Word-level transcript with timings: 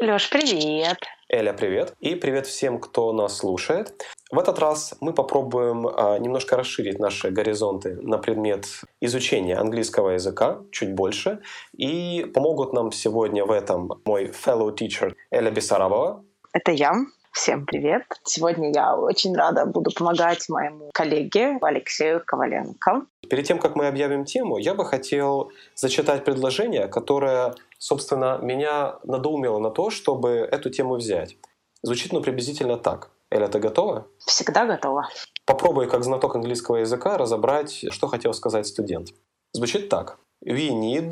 Леш, 0.00 0.28
привет! 0.28 0.98
Эля, 1.28 1.52
привет! 1.52 1.94
И 2.00 2.16
привет 2.16 2.46
всем, 2.48 2.80
кто 2.80 3.12
нас 3.12 3.36
слушает. 3.36 3.94
В 4.28 4.38
этот 4.40 4.58
раз 4.58 4.94
мы 5.00 5.12
попробуем 5.12 5.86
а, 5.86 6.18
немножко 6.18 6.56
расширить 6.56 6.98
наши 6.98 7.30
горизонты 7.30 7.94
на 8.02 8.18
предмет 8.18 8.66
изучения 9.00 9.56
английского 9.56 10.10
языка 10.10 10.58
чуть 10.72 10.92
больше. 10.94 11.38
И 11.76 12.28
помогут 12.34 12.72
нам 12.72 12.90
сегодня 12.90 13.44
в 13.44 13.52
этом 13.52 14.02
мой 14.04 14.32
fellow 14.32 14.76
teacher 14.76 15.14
Эля 15.30 15.52
Бессарабова. 15.52 16.24
Это 16.52 16.72
я. 16.72 16.94
Всем 17.34 17.66
привет! 17.66 18.04
Сегодня 18.24 18.72
я 18.72 18.96
очень 18.96 19.34
рада 19.34 19.66
буду 19.66 19.90
помогать 19.92 20.48
моему 20.48 20.90
коллеге 20.94 21.58
Алексею 21.60 22.22
Коваленко. 22.24 23.06
Перед 23.28 23.44
тем, 23.44 23.58
как 23.58 23.74
мы 23.74 23.88
объявим 23.88 24.24
тему, 24.24 24.56
я 24.56 24.74
бы 24.74 24.84
хотел 24.84 25.50
зачитать 25.74 26.24
предложение, 26.24 26.86
которое, 26.86 27.54
собственно, 27.84 28.38
меня 28.40 28.98
надоумило 29.04 29.58
на 29.58 29.70
то, 29.70 29.90
чтобы 29.90 30.30
эту 30.30 30.70
тему 30.70 30.94
взять. 30.94 31.36
Звучит 31.82 32.12
ну 32.12 32.22
приблизительно 32.22 32.78
так. 32.78 33.10
Эля, 33.30 33.46
ты 33.48 33.58
готова? 33.58 34.06
Всегда 34.26 34.64
готова. 34.64 35.08
Попробуй, 35.44 35.86
как 35.86 36.02
знаток 36.02 36.34
английского 36.34 36.76
языка, 36.76 37.18
разобрать, 37.18 37.84
что 37.90 38.06
хотел 38.06 38.32
сказать 38.32 38.66
студент. 38.66 39.08
Звучит 39.52 39.90
так. 39.90 40.18
We 40.46 40.70
need 40.70 41.10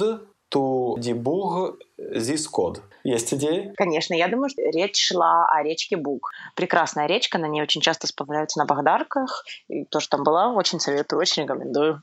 to 0.54 0.96
debug 0.96 1.76
this 1.98 2.46
code. 2.50 2.80
Есть 3.04 3.34
идеи? 3.34 3.74
Конечно, 3.76 4.14
я 4.14 4.28
думаю, 4.28 4.48
что 4.48 4.62
речь 4.62 5.08
шла 5.08 5.46
о 5.50 5.62
речке 5.62 5.96
Буг. 5.96 6.30
Прекрасная 6.56 7.06
речка, 7.06 7.36
на 7.36 7.48
ней 7.48 7.60
очень 7.60 7.82
часто 7.82 8.06
сплавляются 8.06 8.58
на 8.58 8.64
Багдарках. 8.64 9.44
И 9.68 9.84
то, 9.84 10.00
что 10.00 10.16
там 10.16 10.24
была, 10.24 10.54
очень 10.54 10.80
советую, 10.80 11.20
очень 11.20 11.42
рекомендую. 11.42 12.02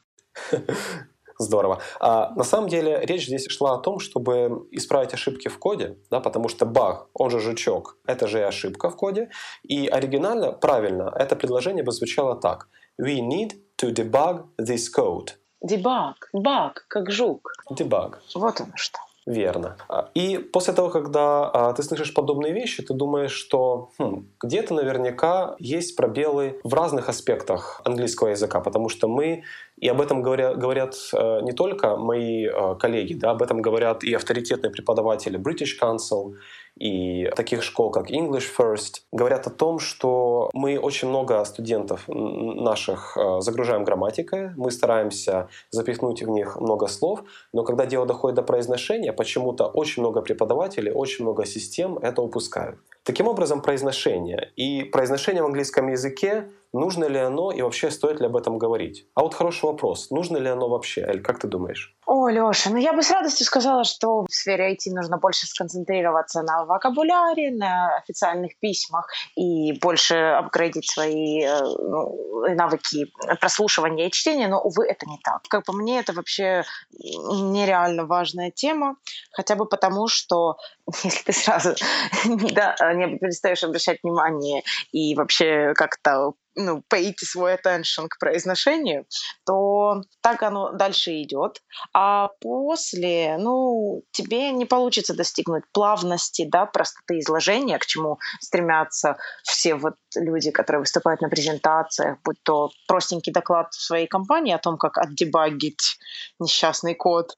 Здорово. 1.41 1.79
А, 2.01 2.33
на 2.35 2.43
самом 2.43 2.67
деле 2.67 2.99
речь 3.03 3.25
здесь 3.25 3.47
шла 3.47 3.75
о 3.75 3.77
том, 3.77 3.99
чтобы 3.99 4.67
исправить 4.71 5.13
ошибки 5.13 5.47
в 5.47 5.57
коде, 5.57 5.97
да, 6.11 6.19
потому 6.19 6.49
что 6.49 6.65
баг, 6.65 7.07
он 7.13 7.29
же 7.29 7.39
жучок, 7.39 7.97
это 8.05 8.27
же 8.27 8.39
и 8.39 8.41
ошибка 8.41 8.89
в 8.89 8.97
коде. 8.97 9.29
И 9.63 9.87
оригинально, 9.87 10.51
правильно, 10.51 11.13
это 11.15 11.37
предложение 11.37 11.83
бы 11.83 11.93
звучало 11.93 12.35
так. 12.35 12.67
We 13.01 13.21
need 13.21 13.53
to 13.81 13.93
debug 13.93 14.47
this 14.59 14.87
code. 14.93 15.29
Debug, 15.65 16.15
баг, 16.33 16.85
как 16.89 17.09
жук. 17.09 17.53
Debug. 17.71 18.17
Вот 18.35 18.59
оно 18.59 18.73
что. 18.75 18.99
Верно. 19.29 19.77
А, 19.87 20.09
и 20.15 20.39
после 20.39 20.73
того, 20.73 20.89
когда 20.89 21.51
а, 21.53 21.73
ты 21.73 21.83
слышишь 21.83 22.15
подобные 22.15 22.51
вещи, 22.51 22.81
ты 22.81 22.95
думаешь, 22.95 23.31
что 23.31 23.91
хм, 23.99 24.25
где-то 24.41 24.73
наверняка 24.73 25.55
есть 25.59 25.95
пробелы 25.95 26.59
в 26.63 26.73
разных 26.73 27.09
аспектах 27.09 27.79
английского 27.85 28.29
языка, 28.29 28.59
потому 28.59 28.89
что 28.89 29.07
мы, 29.07 29.43
и 29.77 29.87
об 29.87 30.01
этом 30.01 30.23
говорят, 30.23 30.57
говорят 30.57 30.95
э, 31.13 31.41
не 31.43 31.51
только 31.51 31.95
мои 31.95 32.47
э, 32.47 32.75
коллеги, 32.79 33.13
да, 33.13 33.29
об 33.29 33.43
этом 33.43 33.61
говорят 33.61 34.03
и 34.03 34.15
авторитетные 34.15 34.71
преподаватели 34.71 35.37
British 35.39 35.77
Council, 35.79 36.33
и 36.79 37.29
таких 37.35 37.61
школ, 37.63 37.91
как 37.91 38.09
English 38.09 38.47
First, 38.57 39.01
говорят 39.11 39.47
о 39.47 39.49
том, 39.49 39.79
что 39.79 40.49
мы 40.53 40.79
очень 40.79 41.09
много 41.09 41.43
студентов 41.43 42.05
наших 42.07 43.17
э, 43.17 43.41
загружаем 43.41 43.83
грамматикой, 43.83 44.51
мы 44.55 44.71
стараемся 44.71 45.49
запихнуть 45.71 46.23
в 46.23 46.29
них 46.29 46.55
много 46.55 46.87
слов, 46.87 47.23
но 47.53 47.63
когда 47.63 47.85
дело 47.85 48.05
доходит 48.05 48.35
до 48.35 48.43
произношения, 48.43 49.11
почему-то 49.11 49.65
очень 49.65 50.01
много 50.01 50.21
преподавателей, 50.21 50.91
очень 50.91 51.25
много 51.25 51.45
систем 51.45 51.97
это 51.97 52.21
упускают. 52.21 52.79
Таким 53.03 53.27
образом, 53.27 53.61
произношение. 53.61 54.51
И 54.55 54.83
произношение 54.83 55.43
в 55.43 55.47
английском 55.47 55.89
языке, 55.89 56.49
нужно 56.73 57.05
ли 57.05 57.19
оно 57.19 57.51
и 57.51 57.61
вообще 57.61 57.91
стоит 57.91 58.19
ли 58.19 58.25
об 58.25 58.35
этом 58.35 58.57
говорить? 58.57 59.07
А 59.15 59.21
вот 59.21 59.33
хороший 59.33 59.65
вопрос, 59.65 60.11
нужно 60.11 60.37
ли 60.37 60.49
оно 60.49 60.69
вообще, 60.69 61.01
Эль, 61.01 61.21
как 61.21 61.39
ты 61.39 61.47
думаешь? 61.47 61.95
О, 62.05 62.27
Леша, 62.27 62.69
ну 62.69 62.77
я 62.77 62.93
бы 62.93 63.03
с 63.03 63.11
радостью 63.11 63.45
сказала, 63.45 63.83
что 63.83 64.25
в 64.25 64.33
сфере 64.33 64.73
IT 64.73 64.91
нужно 64.93 65.17
больше 65.17 65.45
сконцентрироваться 65.47 66.41
на 66.41 66.65
вокабуляре, 66.65 67.51
на 67.51 67.97
официальных 67.97 68.57
письмах 68.59 69.07
и 69.35 69.73
больше 69.79 70.15
апгрейдить 70.15 70.89
свои 70.89 71.43
э, 71.43 71.59
ну, 71.61 72.55
навыки 72.55 73.11
прослушивания 73.39 74.07
и 74.07 74.11
чтения, 74.11 74.47
но, 74.47 74.59
увы, 74.61 74.87
это 74.87 75.05
не 75.05 75.19
так. 75.23 75.43
Как 75.49 75.65
по 75.65 75.73
мне, 75.73 75.99
это 75.99 76.13
вообще 76.13 76.63
нереально 76.91 78.05
важная 78.05 78.51
тема, 78.51 78.95
хотя 79.31 79.55
бы 79.55 79.65
потому, 79.65 80.07
что 80.07 80.57
если 81.03 81.23
ты 81.23 81.33
сразу 81.33 81.75
не 82.25 83.17
перестаешь 83.19 83.63
обращать 83.63 83.99
внимание 84.03 84.63
и 84.91 85.15
вообще 85.15 85.73
как-то 85.75 86.33
ну, 86.59 86.83
payите 86.89 87.25
свой 87.25 87.55
attention 87.55 88.07
к 88.09 88.19
произношению, 88.19 89.05
то 89.45 90.01
так 90.21 90.43
оно 90.43 90.71
дальше 90.71 91.21
идет. 91.23 91.61
А 91.93 92.27
после, 92.41 93.37
ну, 93.37 94.03
тебе 94.11 94.51
не 94.51 94.65
получится 94.65 95.13
достигнуть 95.13 95.63
плавности, 95.71 96.47
да, 96.49 96.65
простоты 96.65 97.19
изложения, 97.19 97.79
к 97.79 97.85
чему 97.85 98.19
стремятся 98.41 99.17
все 99.43 99.75
вот 99.75 99.95
люди, 100.15 100.51
которые 100.51 100.81
выступают 100.81 101.21
на 101.21 101.29
презентациях, 101.29 102.17
будь 102.23 102.41
то 102.43 102.71
простенький 102.87 103.31
доклад 103.31 103.73
в 103.73 103.81
своей 103.81 104.07
компании 104.07 104.53
о 104.53 104.59
том, 104.59 104.77
как 104.77 104.97
отдебагить 104.97 105.97
несчастный 106.39 106.93
код, 106.93 107.37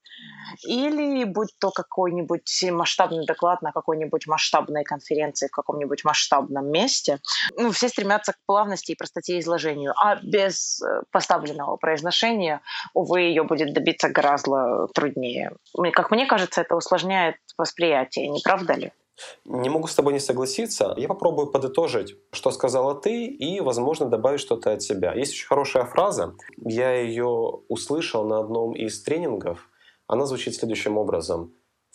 или 0.66 1.24
будь 1.24 1.50
то 1.60 1.70
какой-нибудь 1.70 2.64
масштабный 2.72 3.24
доклад 3.24 3.62
на 3.62 3.70
какой-нибудь 3.72 4.26
масштабной 4.26 4.84
конференции 4.84 5.46
в 5.46 5.52
каком-нибудь 5.52 6.04
масштабном 6.04 6.70
месте. 6.70 7.20
Ну, 7.56 7.70
все 7.70 7.88
стремятся 7.88 8.32
к 8.32 8.36
плавности 8.46 8.92
и 8.92 8.96
простоте 8.96 9.11
изложению, 9.20 9.92
а 9.96 10.16
без 10.22 10.80
э, 10.82 11.02
поставленного 11.10 11.76
произношения, 11.76 12.60
увы, 12.94 13.20
ее 13.22 13.42
будет 13.44 13.72
добиться 13.74 14.08
гораздо 14.08 14.88
труднее. 14.94 15.52
Как 15.92 16.10
мне 16.10 16.26
кажется, 16.26 16.62
это 16.62 16.76
усложняет 16.76 17.36
восприятие, 17.58 18.28
не 18.28 18.40
правда 18.42 18.74
ли? 18.74 18.92
Не 19.44 19.68
могу 19.68 19.86
с 19.86 19.94
тобой 19.94 20.12
не 20.12 20.20
согласиться. 20.20 20.94
Я 20.96 21.08
попробую 21.08 21.48
подытожить, 21.48 22.16
что 22.32 22.50
сказала 22.50 22.94
ты, 22.94 23.26
и, 23.26 23.60
возможно, 23.60 24.06
добавить 24.06 24.40
что-то 24.40 24.72
от 24.72 24.82
себя. 24.82 25.12
Есть 25.12 25.32
очень 25.32 25.46
хорошая 25.46 25.84
фраза. 25.84 26.34
Я 26.56 26.92
ее 26.92 27.26
услышал 27.68 28.24
на 28.24 28.38
одном 28.40 28.74
из 28.74 29.02
тренингов. 29.02 29.68
Она 30.06 30.26
звучит 30.26 30.54
следующим 30.54 30.98
образом. 30.98 31.54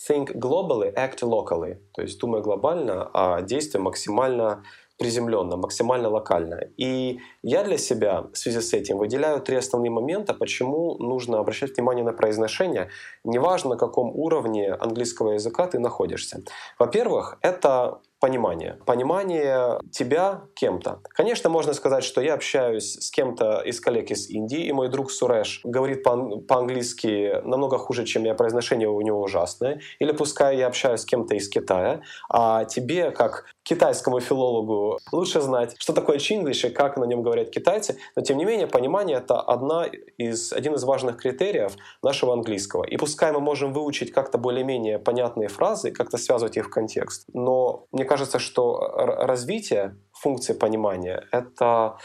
Think 0.10 0.34
globally, 0.36 0.94
act 0.94 1.22
locally. 1.24 1.80
То 1.94 2.04
есть 2.04 2.20
думай 2.20 2.42
глобально, 2.42 3.10
а 3.14 3.42
действуй 3.42 3.82
максимально 3.82 4.64
приземленно, 4.98 5.58
максимально 5.58 6.10
локально. 6.10 6.60
И 6.78 7.20
я 7.44 7.64
для 7.64 7.78
себя 7.78 8.24
в 8.34 8.38
связи 8.38 8.62
с 8.62 8.74
этим 8.74 8.98
выделяю 8.98 9.42
три 9.42 9.58
основные 9.58 9.92
момента, 9.92 10.34
почему 10.34 10.98
нужно 10.98 11.40
обращать 11.40 11.76
внимание 11.76 12.04
на 12.04 12.14
произношение, 12.14 12.90
неважно 13.24 13.72
на 13.72 13.78
каком 13.78 14.12
уровне 14.16 14.74
английского 14.74 15.32
языка 15.34 15.68
ты 15.68 15.80
находишься. 15.80 16.42
Во-первых, 16.80 17.38
это 17.42 18.00
понимание. 18.20 18.80
Понимание 18.86 19.80
тебя 19.92 20.42
кем-то. 20.56 21.02
Конечно, 21.10 21.50
можно 21.50 21.74
сказать, 21.74 22.04
что 22.04 22.22
я 22.22 22.34
общаюсь 22.34 22.96
с 22.96 23.12
кем-то 23.12 23.62
из 23.62 23.80
коллег 23.80 24.10
из 24.12 24.28
Индии, 24.30 24.66
и 24.66 24.72
мой 24.72 24.90
друг 24.90 25.12
Суреш 25.12 25.62
говорит 25.64 26.04
по-английски 26.04 27.42
намного 27.44 27.78
хуже, 27.78 28.06
чем 28.06 28.24
я, 28.24 28.34
произношение 28.34 28.90
у 28.90 29.02
него 29.02 29.22
ужасное. 29.22 29.82
Или 30.00 30.12
пускай 30.12 30.58
я 30.58 30.68
общаюсь 30.68 31.02
с 31.02 31.06
кем-то 31.06 31.36
из 31.36 31.48
Китая, 31.48 32.02
а 32.30 32.66
тебе, 32.66 33.12
как 33.12 33.46
китайскому 33.68 34.22
филологу, 34.22 35.00
лучше 35.12 35.42
знать, 35.42 35.76
что 35.78 35.94
такое 35.94 36.20
чинглиш 36.20 36.64
и 36.64 36.70
как 36.70 36.98
на 36.98 37.04
нем 37.04 37.22
говорят 37.22 37.50
китайцы. 37.50 37.98
Но, 38.16 38.22
тем 38.22 38.38
не 38.38 38.46
менее, 38.46 38.68
понимание— 38.68 39.18
это 39.24 39.42
одна 39.42 39.86
из, 40.18 40.54
один 40.54 40.76
из 40.76 40.84
важных 40.86 41.18
критериев 41.18 41.74
нашего 42.02 42.34
английского. 42.34 42.86
И 42.86 42.96
пускай 42.98 43.32
мы 43.34 43.42
можем 43.42 43.74
выучить 43.74 44.14
как-то 44.14 44.38
более-менее 44.38 45.00
понятные 45.00 45.50
фразы, 45.50 45.92
как-то 45.92 46.18
связывать 46.18 46.56
их 46.56 46.68
в 46.68 46.70
контекст, 46.70 47.26
но 47.34 47.88
мне 47.92 48.06
кажется, 48.06 48.40
что 48.40 48.78
развитие 48.78 49.98
функции 50.14 50.54
понимания— 50.54 51.24
это 51.32 51.98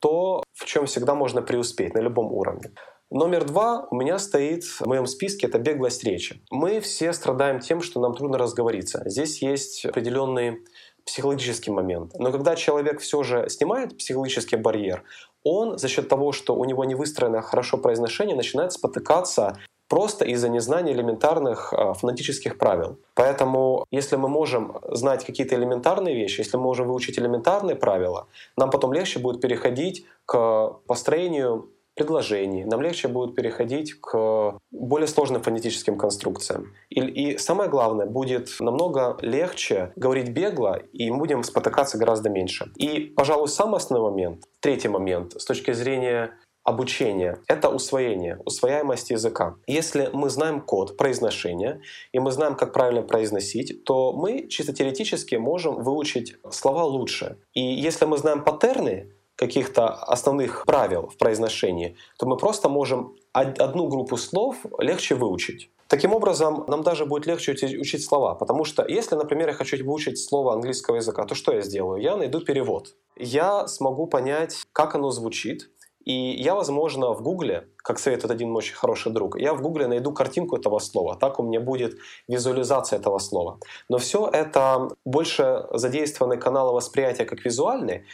то, 0.00 0.42
в 0.54 0.64
чем 0.64 0.86
всегда 0.86 1.14
можно 1.14 1.42
преуспеть 1.42 1.94
на 1.94 2.00
любом 2.00 2.32
уровне. 2.32 2.70
Номер 3.12 3.44
два 3.44 3.88
у 3.90 3.96
меня 3.96 4.20
стоит 4.20 4.62
в 4.62 4.86
моем 4.86 5.06
списке, 5.06 5.48
это 5.48 5.58
беглость 5.58 6.04
речи. 6.04 6.42
Мы 6.48 6.78
все 6.78 7.12
страдаем 7.12 7.58
тем, 7.58 7.82
что 7.82 8.00
нам 8.00 8.14
трудно 8.14 8.38
разговориться. 8.38 9.02
Здесь 9.04 9.42
есть 9.42 9.84
определенный 9.84 10.58
психологический 11.04 11.70
момент. 11.70 12.12
Но 12.18 12.32
когда 12.32 12.56
человек 12.56 13.00
все 13.00 13.22
же 13.22 13.48
снимает 13.48 13.96
психологический 13.98 14.56
барьер, 14.56 15.02
он 15.42 15.78
за 15.78 15.88
счет 15.88 16.08
того, 16.08 16.32
что 16.32 16.54
у 16.54 16.64
него 16.64 16.84
не 16.84 16.94
выстроено 16.94 17.42
хорошо 17.42 17.78
произношение, 17.78 18.36
начинает 18.36 18.72
спотыкаться 18.72 19.58
просто 19.88 20.24
из-за 20.24 20.48
незнания 20.48 20.92
элементарных 20.92 21.72
э, 21.72 21.94
фонетических 21.94 22.58
правил. 22.58 22.98
Поэтому, 23.14 23.84
если 23.90 24.16
мы 24.16 24.28
можем 24.28 24.78
знать 24.88 25.24
какие-то 25.24 25.56
элементарные 25.56 26.14
вещи, 26.14 26.40
если 26.40 26.56
мы 26.56 26.62
можем 26.62 26.86
выучить 26.86 27.18
элементарные 27.18 27.74
правила, 27.74 28.28
нам 28.56 28.70
потом 28.70 28.92
легче 28.92 29.18
будет 29.18 29.40
переходить 29.40 30.06
к 30.26 30.76
построению 30.86 31.70
предложений, 32.00 32.64
нам 32.64 32.80
легче 32.80 33.08
будет 33.08 33.34
переходить 33.34 34.00
к 34.00 34.58
более 34.70 35.06
сложным 35.06 35.42
фонетическим 35.42 35.98
конструкциям. 35.98 36.72
И, 36.88 37.00
и 37.00 37.38
самое 37.38 37.68
главное, 37.68 38.06
будет 38.06 38.48
намного 38.58 39.18
легче 39.20 39.92
говорить 39.96 40.30
бегло, 40.30 40.80
и 40.94 41.10
мы 41.10 41.18
будем 41.18 41.42
спотыкаться 41.42 41.98
гораздо 41.98 42.30
меньше. 42.30 42.72
И, 42.76 43.00
пожалуй, 43.00 43.48
самый 43.48 43.76
основной 43.76 44.10
момент, 44.10 44.44
третий 44.60 44.88
момент, 44.88 45.38
с 45.38 45.44
точки 45.44 45.74
зрения 45.74 46.30
обучение— 46.64 47.36
это 47.48 47.68
усвоение, 47.68 48.38
усвояемость 48.46 49.10
языка. 49.10 49.56
Если 49.66 50.08
мы 50.14 50.30
знаем 50.30 50.62
код 50.62 50.96
произношения, 50.96 51.82
и 52.12 52.18
мы 52.18 52.30
знаем, 52.32 52.54
как 52.54 52.72
правильно 52.72 53.02
произносить, 53.02 53.84
то 53.84 54.14
мы 54.14 54.48
чисто 54.48 54.72
теоретически 54.72 55.34
можем 55.34 55.82
выучить 55.82 56.36
слова 56.50 56.84
лучше. 56.84 57.36
И 57.52 57.60
если 57.60 58.06
мы 58.06 58.16
знаем 58.16 58.42
паттерны, 58.42 59.12
каких-то 59.40 59.88
основных 59.88 60.66
правил 60.66 61.08
в 61.08 61.16
произношении, 61.16 61.96
то 62.18 62.26
мы 62.26 62.36
просто 62.36 62.68
можем 62.68 63.14
одну 63.32 63.88
группу 63.88 64.18
слов 64.18 64.56
легче 64.78 65.14
выучить. 65.14 65.70
Таким 65.88 66.12
образом, 66.12 66.64
нам 66.68 66.82
даже 66.82 67.06
будет 67.06 67.26
легче 67.26 67.52
учить 67.52 68.04
слова, 68.04 68.34
потому 68.34 68.64
что 68.64 68.84
если, 68.86 69.16
например, 69.16 69.48
я 69.48 69.54
хочу 69.54 69.82
выучить 69.82 70.18
слово 70.18 70.52
английского 70.52 70.96
языка, 70.96 71.24
то 71.24 71.34
что 71.34 71.52
я 71.52 71.62
сделаю? 71.62 72.02
Я 72.02 72.16
найду 72.16 72.40
перевод. 72.40 72.94
Я 73.16 73.66
смогу 73.66 74.06
понять, 74.06 74.62
как 74.72 74.94
оно 74.94 75.10
звучит, 75.10 75.70
и 76.04 76.12
я, 76.12 76.54
возможно, 76.54 77.14
в 77.14 77.22
Гугле, 77.22 77.68
как 77.78 77.98
советует 77.98 78.30
один 78.30 78.54
очень 78.56 78.74
хороший 78.74 79.12
друг, 79.12 79.38
я 79.38 79.54
в 79.54 79.62
Гугле 79.62 79.86
найду 79.86 80.12
картинку 80.12 80.56
этого 80.56 80.78
слова, 80.80 81.16
так 81.16 81.40
у 81.40 81.42
меня 81.42 81.60
будет 81.60 81.96
визуализация 82.28 82.98
этого 82.98 83.18
слова. 83.18 83.58
Но 83.88 83.96
все 83.98 84.28
это 84.32 84.88
больше 85.04 85.66
задействованы 85.72 86.36
каналы 86.36 86.72
восприятия 86.72 87.24
как 87.24 87.44
визуальные, 87.44 88.04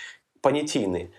понятийные. 0.46 1.10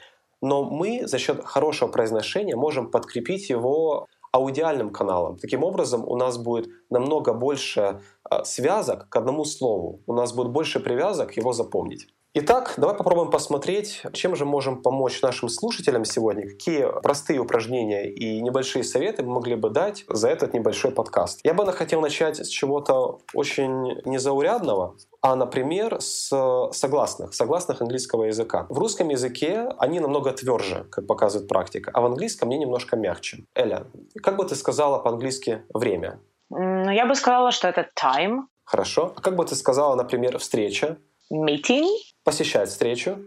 Но 0.41 0.63
мы 0.63 1.05
за 1.05 1.17
счет 1.17 1.43
хорошего 1.43 1.91
произношения 1.91 2.55
можем 2.55 2.91
подкрепить 2.91 3.49
его 3.49 4.07
аудиальным 4.31 4.89
каналом. 4.89 5.37
Таким 5.37 5.63
образом, 5.63 6.07
у 6.07 6.15
нас 6.15 6.37
будет 6.37 6.69
намного 6.89 7.33
больше 7.33 8.01
а, 8.23 8.45
связок 8.45 9.09
к 9.09 9.15
одному 9.17 9.43
слову. 9.43 10.01
У 10.07 10.13
нас 10.13 10.31
будет 10.33 10.51
больше 10.51 10.79
привязок 10.79 11.35
его 11.35 11.51
запомнить. 11.51 12.07
Итак, 12.39 12.75
давай 12.77 12.95
попробуем 12.95 13.31
посмотреть, 13.31 14.03
чем 14.13 14.35
же 14.35 14.45
можем 14.45 14.83
помочь 14.83 15.23
нашим 15.23 15.49
слушателям 15.49 16.05
сегодня, 16.05 16.47
какие 16.47 16.85
простые 17.01 17.39
упражнения 17.39 18.13
и 18.13 18.39
небольшие 18.41 18.83
советы 18.83 19.23
мы 19.23 19.33
могли 19.33 19.55
бы 19.55 19.71
дать 19.71 20.05
за 20.07 20.29
этот 20.29 20.53
небольшой 20.53 20.91
подкаст. 20.91 21.39
Я 21.43 21.55
бы 21.55 21.65
хотел 21.73 21.99
начать 21.99 22.37
с 22.37 22.47
чего-то 22.47 23.21
очень 23.33 23.99
незаурядного, 24.05 24.97
а, 25.19 25.35
например, 25.35 25.99
с 25.99 26.29
согласных, 26.73 27.33
согласных 27.33 27.81
английского 27.81 28.25
языка. 28.25 28.67
В 28.69 28.77
русском 28.77 29.09
языке 29.09 29.69
они 29.79 29.99
намного 29.99 30.31
тверже, 30.31 30.85
как 30.91 31.07
показывает 31.07 31.49
практика, 31.49 31.89
а 31.91 32.01
в 32.01 32.05
английском 32.05 32.49
они 32.49 32.59
немножко 32.59 32.95
мягче. 32.97 33.45
Эля, 33.55 33.87
как 34.21 34.37
бы 34.37 34.45
ты 34.45 34.53
сказала 34.53 34.99
по-английски 34.99 35.63
«время»? 35.73 36.19
Ну, 36.51 36.91
я 36.91 37.07
бы 37.07 37.15
сказала, 37.15 37.51
что 37.51 37.67
это 37.67 37.89
time. 37.99 38.41
Хорошо. 38.63 39.11
А 39.15 39.21
как 39.21 39.35
бы 39.35 39.43
ты 39.43 39.55
сказала, 39.55 39.95
например, 39.95 40.37
«встреча»? 40.37 40.97
Meeting. 41.33 41.89
Посещать 42.27 42.67
встречу. 42.67 43.19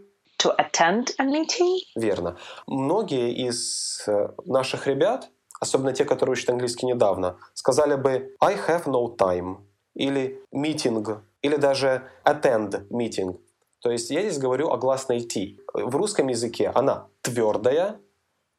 To 0.42 0.54
attend 0.58 1.14
a 1.18 1.24
meeting. 1.24 1.78
Верно. 1.96 2.36
Многие 2.66 3.32
из 3.32 4.04
э, 4.06 4.28
наших 4.44 4.86
ребят, 4.86 5.30
особенно 5.58 5.94
те, 5.94 6.04
которые 6.04 6.34
учат 6.34 6.50
английский 6.50 6.84
недавно, 6.84 7.38
сказали 7.54 7.94
бы 7.94 8.36
«I 8.40 8.56
have 8.56 8.84
no 8.84 9.16
time» 9.16 9.56
или 9.94 10.44
«meeting» 10.54 11.18
или 11.40 11.56
даже 11.56 12.10
«attend 12.26 12.88
meeting». 12.90 13.40
То 13.80 13.90
есть 13.90 14.10
я 14.10 14.20
здесь 14.20 14.36
говорю 14.36 14.68
о 14.68 14.76
гласной 14.76 15.22
«t». 15.22 15.56
В 15.72 15.96
русском 15.96 16.28
языке 16.28 16.70
она 16.74 17.06
твердая, 17.22 17.98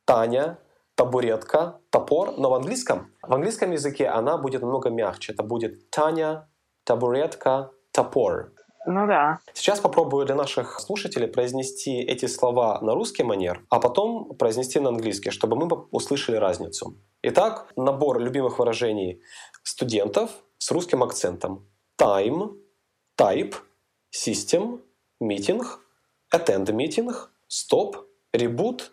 Таня, 0.05 0.57
табуретка, 0.95 1.79
топор, 1.91 2.35
но 2.35 2.49
в 2.49 2.55
английском, 2.55 3.11
в 3.21 3.31
английском 3.31 3.73
языке 3.73 4.07
она 4.07 4.39
будет 4.39 4.63
намного 4.63 4.89
мягче. 4.89 5.33
Это 5.33 5.43
будет 5.43 5.91
Таня, 5.91 6.49
табуретка, 6.83 7.69
топор. 7.91 8.53
Ну 8.85 9.07
да. 9.07 9.39
Сейчас 9.53 9.79
попробую 9.79 10.25
для 10.25 10.35
наших 10.35 10.79
слушателей 10.79 11.27
произнести 11.27 12.01
эти 12.01 12.25
слова 12.25 12.79
на 12.81 12.93
русский 12.93 13.23
манер, 13.23 13.63
а 13.69 13.79
потом 13.79 14.35
произнести 14.35 14.79
на 14.79 14.89
английский, 14.89 15.29
чтобы 15.29 15.55
мы 15.55 15.67
услышали 15.91 16.37
разницу. 16.37 16.95
Итак, 17.21 17.71
набор 17.75 18.19
любимых 18.19 18.57
выражений 18.59 19.21
студентов 19.63 20.31
с 20.57 20.71
русским 20.71 21.03
акцентом. 21.03 21.67
Time, 21.99 22.57
type, 23.19 23.55
system, 24.11 24.79
meeting, 25.21 25.63
attend 26.33 26.65
meeting, 26.71 27.11
stop, 27.47 27.95
reboot, 28.33 28.89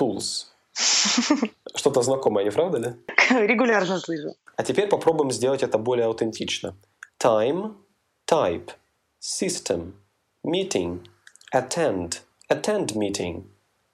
tools. 0.00 0.46
Что-то 1.76 2.02
знакомое, 2.02 2.44
не 2.44 2.50
правда 2.50 2.78
ли? 2.78 2.94
Регулярно 3.46 4.00
слышу. 4.00 4.34
А 4.56 4.64
теперь 4.64 4.88
попробуем 4.88 5.30
сделать 5.30 5.62
это 5.62 5.78
более 5.78 6.06
аутентично. 6.06 6.76
Time, 7.22 7.74
type, 8.28 8.70
system, 9.20 9.94
meeting, 10.44 11.06
attend, 11.52 12.20
attend 12.48 12.96
meeting, 12.96 13.44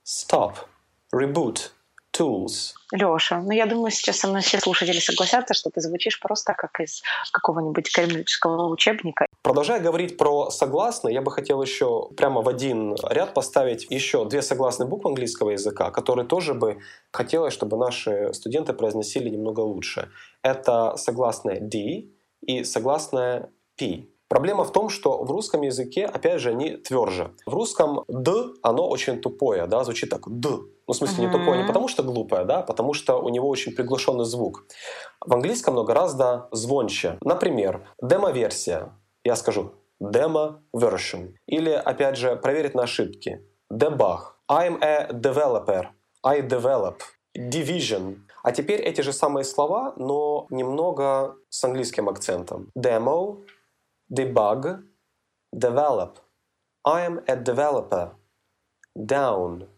stop, 0.05 0.69
reboot, 1.13 1.71
tools. 2.17 2.75
Леша, 2.93 3.41
ну 3.43 3.51
я 3.51 3.67
думаю, 3.67 3.91
сейчас 3.91 4.19
со 4.19 4.29
мной 4.29 4.41
все 4.43 4.59
слушатели 4.61 4.99
согласятся, 4.99 5.55
что 5.55 5.71
ты 5.71 5.81
звучишь 5.81 6.21
просто 6.21 6.55
как 6.55 6.81
из 6.81 7.03
какого-нибудь 7.33 7.93
кремлевского 7.93 8.69
учебника. 8.69 9.27
Продолжая 9.43 9.81
говорить 9.81 10.17
про 10.17 10.51
согласные, 10.51 11.15
я 11.15 11.23
бы 11.23 11.31
хотел 11.31 11.61
еще 11.63 12.09
прямо 12.17 12.43
в 12.43 12.49
один 12.49 12.95
ряд 13.11 13.35
поставить 13.35 13.87
еще 13.91 14.25
две 14.25 14.43
согласные 14.43 14.89
буквы 14.89 15.11
английского 15.11 15.51
языка, 15.51 15.91
которые 15.91 16.27
тоже 16.27 16.55
бы 16.55 16.79
хотелось, 17.13 17.53
чтобы 17.53 17.77
наши 17.77 18.33
студенты 18.33 18.73
произносили 18.73 19.29
немного 19.29 19.61
лучше. 19.61 20.11
Это 20.43 20.97
согласная 20.97 21.61
D 21.61 22.09
и 22.41 22.65
согласная 22.65 23.51
P. 23.77 24.07
Проблема 24.29 24.65
в 24.65 24.73
том, 24.73 24.89
что 24.89 25.23
в 25.23 25.31
русском 25.31 25.63
языке, 25.63 26.05
опять 26.05 26.41
же, 26.41 26.51
они 26.51 26.77
тверже. 26.77 27.33
В 27.47 27.55
русском 27.55 28.05
«д» 28.09 28.49
оно 28.63 28.89
очень 28.89 29.21
тупое, 29.21 29.67
да, 29.67 29.85
звучит 29.85 30.11
так 30.11 30.23
«д». 30.27 30.49
Ну, 30.89 30.93
в 30.93 30.97
смысле, 30.97 31.27
не 31.27 31.33
тупое 31.33 31.61
не 31.63 31.67
потому, 31.67 31.89
что 31.89 32.03
глупое, 32.03 32.45
да, 32.45 32.63
потому 32.63 32.93
что 32.93 33.21
у 33.21 33.29
него 33.29 33.49
очень 33.49 33.73
приглушенный 33.75 34.25
звук. 34.25 34.67
В 35.25 35.33
английском 35.33 35.75
оно 35.75 35.85
гораздо 35.85 36.49
звонче. 36.53 37.19
Например, 37.23 37.89
демо-версия. 38.01 38.93
Я 39.25 39.37
скажу 39.37 39.73
demo-version. 40.03 41.35
Или, 41.47 41.71
опять 41.71 42.17
же, 42.17 42.37
проверить 42.37 42.75
на 42.75 42.83
ошибки. 42.83 43.43
Debug. 43.73 44.19
I'm 44.49 44.79
a 44.81 45.09
developer. 45.11 45.87
I 46.25 46.41
develop. 46.41 47.01
Division. 47.37 48.19
А 48.43 48.53
теперь 48.53 48.81
эти 48.81 49.01
же 49.01 49.13
самые 49.13 49.45
слова, 49.45 49.95
но 49.97 50.47
немного 50.51 51.35
с 51.49 51.65
английским 51.65 52.09
акцентом. 52.09 52.71
Demo, 52.79 53.45
debug, 54.11 54.83
develop. 55.55 56.19
I 56.85 57.07
am 57.07 57.21
a 57.27 57.37
developer. 57.37 58.11
Down. 58.97 59.69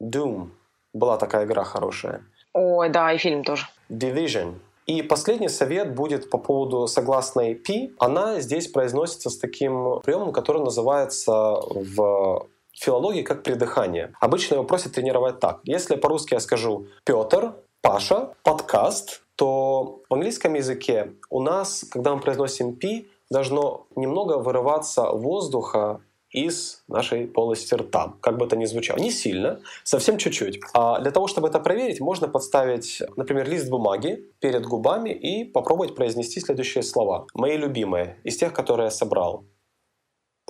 Doom. 0.00 0.50
Была 0.92 1.16
такая 1.16 1.44
игра 1.44 1.64
хорошая. 1.64 2.24
Ой, 2.52 2.88
да, 2.90 3.12
и 3.12 3.18
фильм 3.18 3.44
тоже. 3.44 3.66
Division. 3.88 4.54
И 4.86 5.02
последний 5.02 5.48
совет 5.48 5.94
будет 5.94 6.28
по 6.28 6.38
поводу 6.38 6.86
согласной 6.86 7.54
P. 7.54 7.90
Она 7.98 8.40
здесь 8.40 8.68
произносится 8.68 9.30
с 9.30 9.38
таким 9.38 10.00
приемом, 10.00 10.32
который 10.32 10.62
называется 10.62 11.32
в 11.70 12.48
филологии 12.72 13.22
как 13.22 13.42
придыхание. 13.42 14.12
Обычно 14.20 14.54
его 14.54 14.64
просят 14.64 14.94
тренировать 14.94 15.38
так. 15.38 15.60
Если 15.64 15.94
по-русски 15.96 16.34
я 16.34 16.40
скажу 16.40 16.88
«Петр», 17.04 17.54
«Паша», 17.80 18.34
«Подкаст», 18.42 19.22
то 19.36 20.02
в 20.08 20.14
английском 20.14 20.54
языке 20.54 21.12
у 21.30 21.40
нас, 21.40 21.84
когда 21.90 22.14
мы 22.14 22.20
произносим 22.20 22.76
«P», 22.76 23.06
должно 23.32 23.86
немного 23.96 24.38
вырываться 24.38 25.10
воздуха 25.10 26.00
из 26.30 26.82
нашей 26.88 27.26
полости 27.26 27.74
рта, 27.74 28.14
как 28.20 28.38
бы 28.38 28.46
это 28.46 28.56
ни 28.56 28.64
звучало. 28.64 28.98
Не 28.98 29.10
сильно, 29.10 29.60
совсем 29.84 30.16
чуть-чуть. 30.18 30.60
А 30.72 31.00
для 31.00 31.10
того, 31.10 31.26
чтобы 31.26 31.48
это 31.48 31.60
проверить, 31.60 32.00
можно 32.00 32.28
подставить, 32.28 33.02
например, 33.16 33.48
лист 33.48 33.68
бумаги 33.68 34.32
перед 34.40 34.64
губами 34.64 35.10
и 35.10 35.44
попробовать 35.44 35.94
произнести 35.94 36.40
следующие 36.40 36.82
слова. 36.82 37.26
Мои 37.34 37.56
любимые, 37.56 38.18
из 38.24 38.36
тех, 38.36 38.52
которые 38.52 38.86
я 38.86 38.90
собрал. 38.90 39.44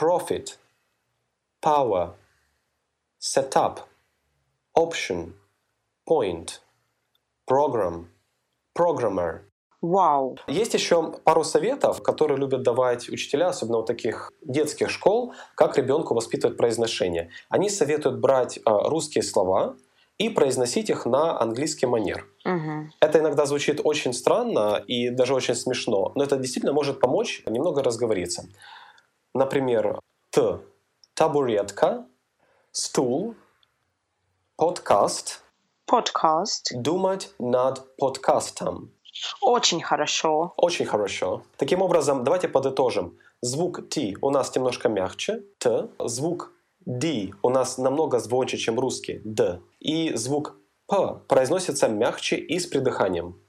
Profit, 0.00 0.56
power, 1.64 2.12
setup, 3.20 3.78
option, 4.76 5.32
point, 6.08 6.60
program, 7.48 8.06
programmer, 8.76 9.40
Вау. 9.82 10.38
Есть 10.46 10.74
еще 10.74 11.12
пару 11.24 11.42
советов, 11.42 12.02
которые 12.02 12.38
любят 12.38 12.62
давать 12.62 13.08
учителя, 13.08 13.48
особенно 13.48 13.78
у 13.78 13.82
таких 13.82 14.30
детских 14.40 14.90
школ, 14.90 15.34
как 15.56 15.76
ребенку 15.76 16.14
воспитывать 16.14 16.56
произношение. 16.56 17.30
Они 17.48 17.68
советуют 17.68 18.20
брать 18.20 18.60
а, 18.64 18.88
русские 18.88 19.24
слова 19.24 19.74
и 20.18 20.28
произносить 20.28 20.88
их 20.88 21.04
на 21.04 21.40
английский 21.40 21.86
манер. 21.86 22.28
Угу. 22.44 22.90
Это 23.00 23.18
иногда 23.18 23.44
звучит 23.44 23.80
очень 23.82 24.12
странно 24.12 24.82
и 24.86 25.10
даже 25.10 25.34
очень 25.34 25.56
смешно, 25.56 26.12
но 26.14 26.22
это 26.22 26.36
действительно 26.36 26.72
может 26.72 27.00
помочь 27.00 27.42
немного 27.46 27.82
разговориться. 27.82 28.46
Например, 29.34 29.98
т– 30.30 30.60
табуретка, 31.14 32.06
стул, 32.70 33.34
подкаст, 34.56 35.42
подкаст, 35.86 36.70
думать 36.72 37.30
над 37.40 37.96
подкастом. 37.96 38.92
Очень 39.41 39.83
хорошо. 39.83 40.52
Очень 40.57 40.87
хорошо. 40.87 41.43
Таким 41.57 41.83
образом, 41.83 42.25
давайте 42.25 42.49
подытожим. 42.49 43.19
Звук 43.41 43.88
T 43.88 44.14
у 44.21 44.31
нас 44.31 44.55
немножко 44.55 44.88
мягче, 44.88 45.43
Т. 45.59 45.88
Звук 45.99 46.52
D 46.87 47.31
у 47.43 47.50
нас 47.50 47.79
намного 47.79 48.19
звонче, 48.19 48.57
чем 48.57 48.79
русский, 48.81 49.21
Д. 49.25 49.61
И 49.81 50.14
звук 50.14 50.57
П 50.87 51.21
произносится 51.29 51.88
мягче 51.88 52.37
и 52.37 52.59
с 52.59 52.67
придыханием. 52.67 53.41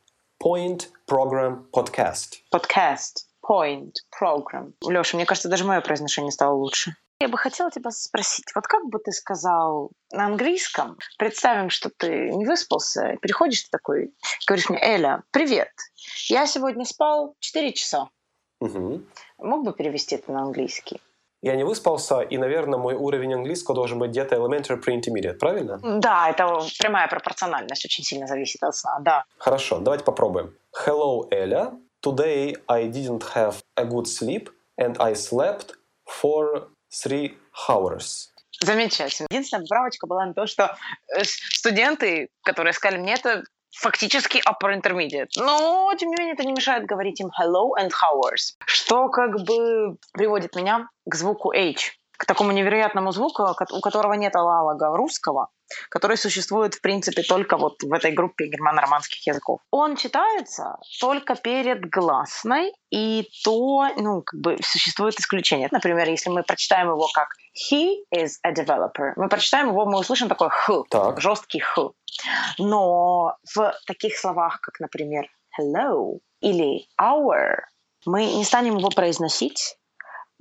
Point 0.44 0.90
Program 1.10 1.66
Podcast. 1.72 2.42
Podcast. 2.54 3.28
Point. 3.48 3.94
Program. 4.22 4.74
Леша, 4.88 5.18
мне 5.18 5.26
кажется, 5.26 5.50
даже 5.50 5.66
мое 5.66 5.82
произношение 5.82 6.32
стало 6.32 6.54
лучше. 6.56 6.96
Я 7.24 7.30
бы 7.30 7.38
хотела 7.38 7.72
тебя 7.72 7.90
спросить, 7.90 8.54
вот 8.54 8.68
как 8.68 8.84
бы 8.90 9.00
ты 9.00 9.14
сказал 9.14 9.92
на 10.12 10.26
английском, 10.26 10.98
представим, 11.18 11.70
что 11.70 11.90
ты 11.90 12.30
не 12.32 12.46
выспался, 12.46 13.16
переходишь 13.22 13.64
ты 13.64 13.70
такой, 13.72 14.14
говоришь 14.46 14.70
мне, 14.70 14.78
Эля, 14.84 15.24
привет, 15.32 15.70
я 16.28 16.46
сегодня 16.46 16.84
спал 16.84 17.36
4 17.40 17.72
часа. 17.72 18.10
Угу. 18.60 19.04
Мог 19.38 19.64
бы 19.64 19.72
перевести 19.72 20.16
это 20.16 20.34
на 20.34 20.42
английский? 20.42 21.00
Я 21.42 21.56
не 21.56 21.64
выспался, 21.64 22.20
и, 22.20 22.38
наверное, 22.38 22.78
мой 22.78 22.96
уровень 22.96 23.36
английского 23.36 23.74
должен 23.74 24.00
быть 24.00 24.12
где-то 24.12 24.36
elementary 24.36 24.84
pre-intermediate, 24.84 25.36
правильно? 25.36 25.80
Да, 25.82 26.30
это 26.30 26.60
прямая 26.78 27.08
пропорциональность, 27.08 27.86
очень 27.86 28.04
сильно 28.04 28.28
зависит 28.28 28.62
от 28.64 28.76
сна, 28.76 29.00
да. 29.00 29.24
Хорошо, 29.38 29.80
давайте 29.80 30.04
попробуем. 30.04 30.54
Hello, 30.86 31.26
Эля. 31.32 31.72
Today 32.06 32.58
I 32.68 32.90
didn't 32.90 33.24
have 33.34 33.64
a 33.78 33.86
good 33.86 34.08
sleep, 34.08 34.50
and 34.78 34.98
I 35.00 35.14
slept 35.14 35.78
for 36.06 36.68
three 36.94 37.38
hours. 37.68 38.30
Замечательно. 38.62 39.28
Единственная 39.30 39.66
поправочка 39.66 40.08
была 40.08 40.26
на 40.26 40.34
то, 40.34 40.46
что 40.46 40.78
э, 41.16 41.24
студенты, 41.24 42.30
которые 42.44 42.74
сказали 42.74 43.00
мне 43.00 43.16
это, 43.16 43.44
фактически 43.76 44.42
upper 44.48 44.80
intermediate. 44.80 45.30
Но, 45.38 45.92
тем 45.98 46.10
не 46.10 46.16
менее, 46.18 46.34
это 46.34 46.44
не 46.44 46.54
мешает 46.54 46.86
говорить 46.86 47.20
им 47.20 47.28
hello 47.28 47.72
and 47.80 47.90
hours, 47.90 48.56
что 48.66 49.10
как 49.10 49.42
бы 49.44 49.98
приводит 50.14 50.56
меня 50.56 50.88
к 51.06 51.16
звуку 51.16 51.52
H, 51.52 51.98
к 52.18 52.26
такому 52.26 52.52
невероятному 52.52 53.12
звуку, 53.12 53.44
у 53.72 53.82
которого 53.82 54.14
нет 54.14 54.36
аналога 54.36 54.96
русского, 54.96 55.50
который 55.90 56.18
существует, 56.18 56.76
в 56.76 56.82
принципе, 56.82 57.24
только 57.24 57.58
вот 57.58 57.82
в 57.82 57.92
этой 57.92 58.12
группе 58.12 58.46
германо-романских 58.46 59.26
языков. 59.26 59.60
Он 59.72 59.96
читается 59.96 60.78
только 61.00 61.36
перед 61.36 61.90
гласной, 61.90 62.74
и 62.92 63.28
то, 63.44 63.88
ну, 63.98 64.22
как 64.22 64.40
бы 64.40 64.58
существует 64.62 65.20
исключение. 65.20 65.70
Например, 65.72 66.08
если 66.08 66.30
мы 66.30 66.44
прочитаем 66.44 66.90
его 66.90 67.08
как 67.14 67.30
«he 67.72 67.96
is 68.14 68.34
a 68.44 68.52
developer», 68.54 69.14
мы 69.16 69.28
прочитаем 69.30 69.70
его, 69.70 69.86
мы 69.86 70.00
услышим 70.00 70.30
такой 70.30 70.50
«х», 70.50 70.84
так. 70.90 71.20
жесткий 71.20 71.60
«х». 71.60 71.90
Но 72.60 73.36
в 73.56 73.74
таких 73.88 74.18
словах, 74.18 74.62
как, 74.62 74.80
например, 74.80 75.26
hello 75.60 76.20
или 76.42 76.86
our, 77.02 77.62
мы 78.06 78.26
не 78.26 78.44
станем 78.44 78.78
его 78.78 78.90
произносить, 78.90 79.78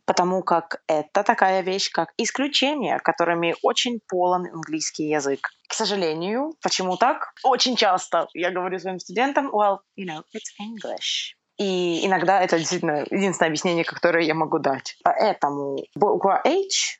потому 0.04 0.42
как 0.42 0.82
это 0.86 1.22
такая 1.22 1.62
вещь, 1.62 1.90
как 1.90 2.12
исключение, 2.16 2.98
которыми 2.98 3.54
очень 3.62 4.00
полон 4.08 4.46
английский 4.46 5.08
язык. 5.08 5.48
К 5.68 5.74
сожалению, 5.74 6.52
почему 6.62 6.96
так? 6.96 7.32
Очень 7.42 7.76
часто 7.76 8.28
я 8.34 8.50
говорю 8.50 8.78
своим 8.78 8.98
студентам, 8.98 9.50
well, 9.50 9.78
you 9.96 10.06
know, 10.06 10.22
it's 10.34 10.52
English. 10.60 11.34
И 11.58 12.06
иногда 12.06 12.40
это 12.40 12.58
действительно 12.58 13.04
единственное 13.10 13.48
объяснение, 13.48 13.84
которое 13.84 14.24
я 14.24 14.34
могу 14.34 14.58
дать. 14.58 14.96
Поэтому 15.04 15.78
буква 15.94 16.40
H 16.44 16.98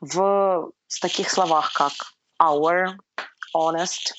в 0.00 0.70
таких 1.00 1.30
словах, 1.30 1.72
как 1.72 1.92
our, 2.40 2.96
honest, 3.56 4.12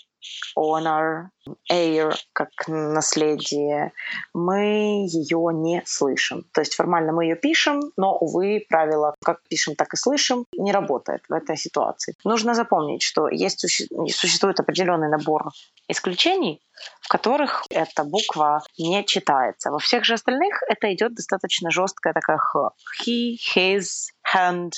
honor, 0.58 1.30
heir, 1.72 2.14
как 2.34 2.50
наследие, 2.68 3.92
мы 4.34 5.06
ее 5.08 5.50
не 5.54 5.82
слышим. 5.86 6.46
То 6.54 6.62
есть 6.62 6.76
формально 6.76 7.14
мы 7.14 7.26
ее 7.26 7.36
пишем, 7.36 7.82
но, 7.98 8.18
увы, 8.18 8.66
правило 8.70 9.16
«как 9.24 9.42
пишем, 9.50 9.76
так 9.76 9.94
и 9.94 9.98
слышим» 9.98 10.46
не 10.58 10.72
работает 10.72 11.22
в 11.30 11.34
этой 11.34 11.58
ситуации. 11.58 12.16
Нужно 12.24 12.54
запомнить, 12.54 13.02
что 13.04 13.30
есть, 13.30 13.60
существует 13.60 14.60
определенный 14.60 15.10
набор 15.10 15.52
исключений, 15.88 16.62
в 17.02 17.08
которых 17.08 17.64
эта 17.70 18.04
буква 18.04 18.62
не 18.78 19.04
читается. 19.06 19.72
Во 19.72 19.80
всех 19.80 20.06
же 20.06 20.14
остальных 20.14 20.62
это 20.68 20.94
идет 20.94 21.16
достаточно 21.16 21.72
жесткая 21.72 22.14
такая 22.14 22.38
х. 22.38 22.72
He, 23.06 23.38
his, 23.56 24.10
hand, 24.34 24.74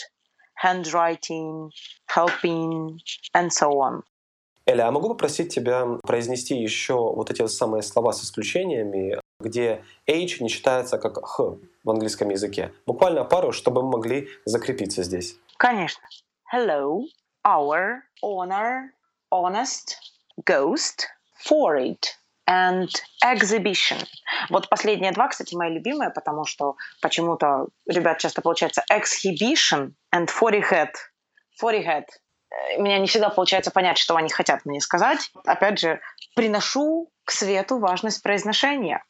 handwriting, 0.64 1.72
helping, 2.08 3.00
and 3.34 3.52
so 3.52 3.80
on. 3.80 4.04
Эля, 4.70 4.88
а 4.88 4.92
могу 4.92 5.10
попросить 5.10 5.52
тебя 5.52 5.84
произнести 6.04 6.56
еще 6.56 6.94
вот 6.94 7.32
эти 7.32 7.44
самые 7.48 7.82
слова 7.82 8.14
с 8.14 8.24
исключениями, 8.24 9.20
где 9.40 9.84
H 10.08 10.42
не 10.42 10.50
читается 10.50 11.00
как 11.00 11.26
Х 11.26 11.56
в 11.84 11.90
английском 11.90 12.30
языке? 12.30 12.72
Буквально 12.86 13.24
пару, 13.24 13.52
чтобы 13.52 13.82
мы 13.82 13.94
могли 13.94 14.28
закрепиться 14.46 15.02
здесь. 15.02 15.38
Конечно. 15.58 16.04
Hello, 16.54 17.02
our, 17.44 18.02
honor, 18.24 18.90
honest, 19.34 19.96
ghost, 20.46 21.08
for 21.44 21.76
it 21.76 22.06
and 22.48 22.90
exhibition. 23.26 23.98
Вот 24.52 24.70
последние 24.70 25.14
два, 25.14 25.30
кстати, 25.30 25.56
мои 25.56 25.74
любимые, 25.74 26.12
потому 26.12 26.46
что 26.46 26.76
почему-то 27.02 27.70
ребят 27.88 28.20
часто 28.20 28.44
получается 28.44 28.84
exhibition 28.92 29.94
and 30.14 30.28
forehead. 30.28 30.92
Forehead 31.60 32.06
меня 32.78 33.00
не 33.00 33.08
всегда 33.08 33.30
получается 33.30 33.72
понять, 33.72 33.98
что 33.98 34.16
они 34.16 34.30
хотят 34.30 34.66
мне 34.66 34.80
сказать. 34.80 35.32
Опять 35.46 35.80
же, 35.80 36.00
приношу 36.36 37.12
к 37.26 37.32
свету 37.32 37.80
важность 37.80 38.24
произношения. 38.24 39.04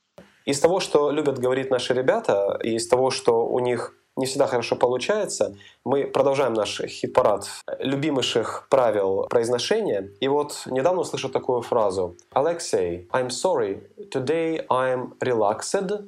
Из 0.45 0.59
того, 0.59 0.79
что 0.79 1.11
любят 1.11 1.37
говорить 1.37 1.69
наши 1.69 1.93
ребята, 1.93 2.59
и 2.63 2.75
из 2.75 2.87
того, 2.87 3.11
что 3.11 3.45
у 3.45 3.59
них 3.59 3.93
не 4.15 4.25
всегда 4.25 4.47
хорошо 4.47 4.75
получается, 4.75 5.55
мы 5.85 6.05
продолжаем 6.05 6.53
наш 6.53 6.81
хит-парад 6.81 7.47
любимейших 7.79 8.67
правил 8.69 9.27
произношения. 9.29 10.09
И 10.19 10.27
вот 10.27 10.63
недавно 10.65 11.01
услышал 11.01 11.29
такую 11.29 11.61
фразу. 11.61 12.17
Alexei, 12.33 13.07
I'm 13.11 13.29
sorry, 13.29 13.81
today 14.11 14.65
I'm 14.69 15.13
relaxed 15.21 16.01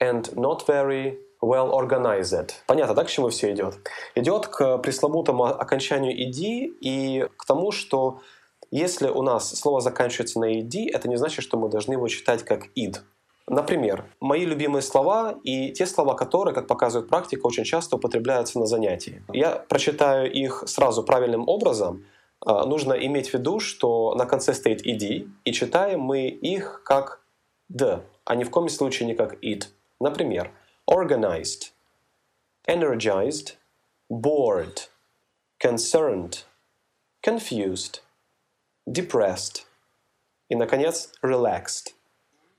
and 0.00 0.34
not 0.34 0.66
very 0.66 1.18
well 1.46 1.70
organized. 1.72 2.52
Понятно, 2.66 2.94
да, 2.94 3.04
к 3.04 3.08
чему 3.08 3.28
все 3.28 3.52
идет? 3.52 3.76
Идет 4.14 4.46
к 4.46 4.78
пресловутому 4.78 5.44
окончанию 5.44 6.12
«иди» 6.22 6.66
и 6.80 7.26
к 7.36 7.46
тому, 7.46 7.72
что 7.72 8.20
если 8.70 9.08
у 9.08 9.22
нас 9.22 9.54
слово 9.54 9.80
заканчивается 9.80 10.40
на 10.40 10.60
«иди», 10.60 10.90
это 10.92 11.08
не 11.08 11.16
значит, 11.16 11.44
что 11.44 11.56
мы 11.56 11.68
должны 11.68 11.92
его 11.92 12.08
читать 12.08 12.42
как 12.42 12.66
«ид». 12.74 13.02
Например, 13.46 14.06
мои 14.20 14.46
любимые 14.46 14.82
слова 14.82 15.38
и 15.44 15.70
те 15.70 15.86
слова, 15.86 16.14
которые, 16.14 16.54
как 16.54 16.66
показывает 16.66 17.10
практика, 17.10 17.46
очень 17.46 17.64
часто 17.64 17.96
употребляются 17.96 18.58
на 18.58 18.66
занятии. 18.66 19.22
Я 19.32 19.50
прочитаю 19.68 20.32
их 20.32 20.64
сразу 20.66 21.02
правильным 21.02 21.46
образом. 21.46 22.06
А, 22.40 22.64
нужно 22.64 22.94
иметь 22.94 23.28
в 23.28 23.34
виду, 23.34 23.60
что 23.60 24.14
на 24.14 24.24
конце 24.24 24.54
стоит 24.54 24.86
«иди», 24.86 25.28
и 25.44 25.52
читаем 25.52 26.00
мы 26.00 26.28
их 26.28 26.82
как 26.84 27.20
«д», 27.68 28.00
а 28.24 28.34
ни 28.34 28.44
в 28.44 28.50
коем 28.50 28.68
случае 28.68 29.06
не 29.06 29.14
как 29.14 29.36
«ид». 29.42 29.70
Например, 30.00 30.50
organized, 30.86 31.70
energized, 32.66 33.56
bored, 34.10 34.88
concerned, 35.58 36.44
confused, 37.22 38.00
depressed 38.86 39.64
и, 40.48 40.56
наконец, 40.56 41.12
relaxed. 41.22 41.94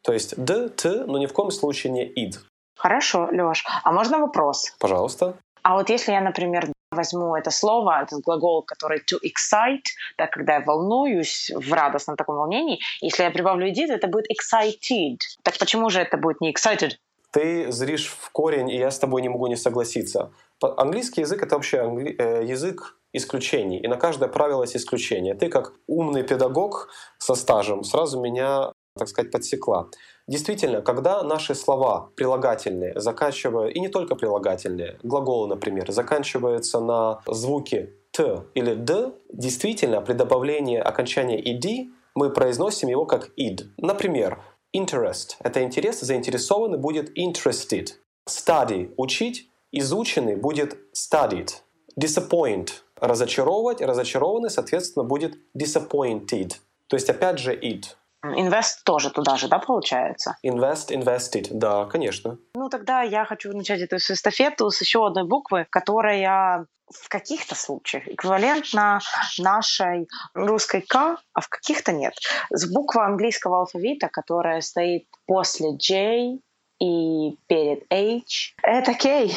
То 0.01 0.13
есть 0.13 0.35
«д», 0.37 0.69
«т», 0.69 1.05
но 1.05 1.17
ни 1.17 1.25
в 1.25 1.33
коем 1.33 1.51
случае 1.51 1.91
не 1.93 2.05
«ид». 2.05 2.39
Хорошо, 2.75 3.29
Лёш. 3.31 3.63
А 3.83 3.91
можно 3.91 4.19
вопрос? 4.19 4.75
Пожалуйста. 4.79 5.37
А 5.63 5.75
вот 5.75 5.89
если 5.89 6.11
я, 6.11 6.21
например, 6.21 6.71
возьму 6.91 7.35
это 7.35 7.51
слово, 7.51 8.03
этот 8.03 8.21
глагол, 8.21 8.63
который 8.63 8.99
to 8.99 9.17
excite, 9.23 9.85
да, 10.17 10.27
когда 10.27 10.55
я 10.55 10.61
волнуюсь 10.61 11.51
в 11.55 11.73
радостном 11.73 12.15
таком 12.15 12.35
волнении, 12.35 12.79
если 13.01 13.23
я 13.23 13.31
прибавлю 13.31 13.67
did, 13.71 13.89
это 13.89 14.07
будет 14.07 14.25
excited. 14.29 15.17
Так 15.43 15.57
почему 15.57 15.89
же 15.89 15.99
это 15.99 16.17
будет 16.17 16.41
не 16.41 16.53
excited? 16.53 16.91
Ты 17.35 17.69
зришь 17.69 18.07
в 18.07 18.29
корень, 18.31 18.69
и 18.69 18.77
я 18.77 18.89
с 18.89 18.97
тобой 18.97 19.21
не 19.21 19.29
могу 19.29 19.47
не 19.47 19.57
согласиться. 19.57 20.31
Английский 20.61 21.21
язык— 21.21 21.43
это 21.43 21.55
вообще 21.55 21.79
англи... 21.79 22.15
Э, 22.17 22.45
язык 22.45 22.97
исключений, 23.11 23.77
и 23.77 23.87
на 23.87 23.97
каждое 23.97 24.29
правило 24.29 24.63
есть 24.63 24.77
исключение. 24.77 25.35
Ты 25.35 25.49
как 25.49 25.73
умный 25.87 26.23
педагог 26.23 26.87
со 27.17 27.35
стажем 27.35 27.83
сразу 27.83 28.21
меня, 28.21 28.71
так 28.97 29.09
сказать, 29.09 29.31
подсекла. 29.31 29.89
Действительно, 30.27 30.81
когда 30.81 31.23
наши 31.23 31.55
слова 31.55 32.09
прилагательные 32.15 32.97
заканчивают, 32.99 33.75
и 33.75 33.81
не 33.81 33.89
только 33.89 34.15
прилагательные, 34.15 34.97
глаголы, 35.03 35.49
например, 35.49 35.91
заканчиваются 35.91 36.79
на 36.79 37.19
звуки 37.27 37.93
«т» 38.11 38.43
или 38.53 38.75
«д», 38.75 39.11
действительно, 39.33 39.99
при 39.99 40.13
добавлении 40.13 40.79
окончания 40.79 41.41
«ed» 41.41 41.89
мы 42.15 42.29
произносим 42.29 42.87
его 42.87 43.05
как 43.05 43.31
«id». 43.37 43.63
Например, 43.77 44.39
Interest– 44.75 45.35
это 45.39 45.63
интерес, 45.63 46.01
заинтересованный 46.01 46.77
будет 46.77 47.17
interested. 47.17 47.91
Study– 48.29 48.93
учить, 48.97 49.49
изученный 49.71 50.35
будет 50.35 50.77
studied. 50.93 51.49
Disappoint– 51.97 52.71
разочаровывать, 52.99 53.79
разочарованный, 53.79 54.49
соответственно, 54.49 55.05
будет 55.05 55.37
disappointed. 55.57 56.55
То 56.87 56.97
есть, 56.97 57.09
опять 57.09 57.39
же, 57.39 57.57
it. 57.57 57.95
Invest 58.33 58.83
тоже 58.83 59.09
туда 59.09 59.37
же, 59.37 59.47
да, 59.47 59.59
получается? 59.59 60.37
Invest, 60.45 60.89
invested, 60.89 61.47
да, 61.51 61.85
конечно. 61.85 62.37
Ну, 62.55 62.69
тогда 62.69 63.01
я 63.01 63.25
хочу 63.25 63.51
начать 63.55 63.81
эту 63.81 63.97
эстафету 63.97 64.69
с 64.69 64.81
еще 64.81 65.05
одной 65.05 65.27
буквы, 65.27 65.67
которая 65.69 66.65
в 66.91 67.09
каких-то 67.09 67.55
случаях 67.55 68.07
эквивалентна 68.07 68.99
нашей 69.39 70.07
русской 70.33 70.81
«к», 70.81 71.17
а 71.33 71.41
в 71.41 71.49
каких-то 71.49 71.91
нет. 71.91 72.13
С 72.51 72.71
буквы 72.71 73.03
английского 73.03 73.59
алфавита, 73.59 74.07
которая 74.07 74.61
стоит 74.61 75.07
после 75.25 75.75
J 75.77 76.39
и 76.79 77.37
перед 77.47 77.91
H, 77.91 78.55
это 78.61 78.93
K. 78.93 79.29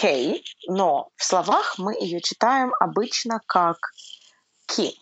K, 0.00 0.40
но 0.68 1.08
в 1.16 1.24
словах 1.24 1.74
мы 1.78 1.94
ее 1.94 2.20
читаем 2.20 2.72
обычно 2.78 3.40
как 3.46 3.76
ки, 4.74 4.94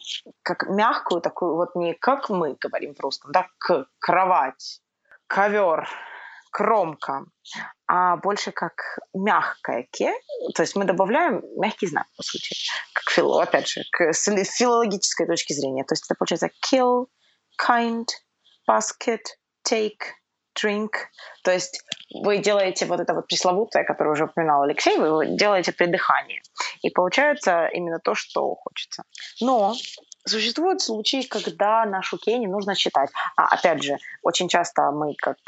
как 0.42 0.68
мягкую 0.68 1.20
такую, 1.20 1.56
вот 1.56 1.74
не 1.74 1.94
как 1.94 2.28
мы 2.28 2.56
говорим 2.60 2.94
в 2.94 3.00
русском, 3.00 3.32
да, 3.32 3.48
к, 3.58 3.86
кровать, 3.98 4.80
ковер, 5.26 5.88
кромка, 6.50 7.24
а 7.86 8.16
больше 8.16 8.50
как 8.52 8.98
мягкое 9.14 9.88
ке, 9.92 10.12
то 10.54 10.62
есть 10.62 10.76
мы 10.76 10.84
добавляем 10.84 11.42
мягкий 11.56 11.86
знак, 11.86 12.06
по 12.16 12.22
сути, 12.22 12.54
как 12.92 13.10
фило, 13.10 13.42
опять 13.42 13.68
же, 13.68 13.82
к, 13.92 14.12
филологической 14.12 15.26
точки 15.26 15.52
зрения, 15.52 15.84
то 15.84 15.92
есть 15.92 16.04
это 16.06 16.16
получается 16.16 16.50
kill, 16.70 17.06
kind, 17.64 18.06
basket, 18.68 19.22
take, 19.68 20.14
drink. 20.60 20.90
То 21.42 21.52
есть 21.52 21.82
вы 22.12 22.38
делаете 22.38 22.86
вот 22.86 23.00
это 23.00 23.14
вот 23.14 23.26
пресловутое, 23.26 23.84
которое 23.84 24.10
уже 24.10 24.24
упоминал 24.24 24.62
Алексей, 24.62 24.98
вы 24.98 25.26
делаете 25.36 25.72
придыхание. 25.72 26.42
И 26.82 26.90
получается 26.90 27.66
именно 27.72 27.98
то, 27.98 28.14
что 28.14 28.54
хочется. 28.54 29.04
Но 29.40 29.74
Существуют 30.26 30.82
случаи, 30.82 31.26
когда 31.26 31.84
нашу 31.86 32.18
кей 32.18 32.38
не 32.38 32.46
нужно 32.46 32.76
читать. 32.76 33.10
А 33.36 33.46
опять 33.46 33.82
же, 33.82 33.96
очень 34.22 34.48
часто 34.48 34.90
мы, 34.90 35.14
как 35.16 35.38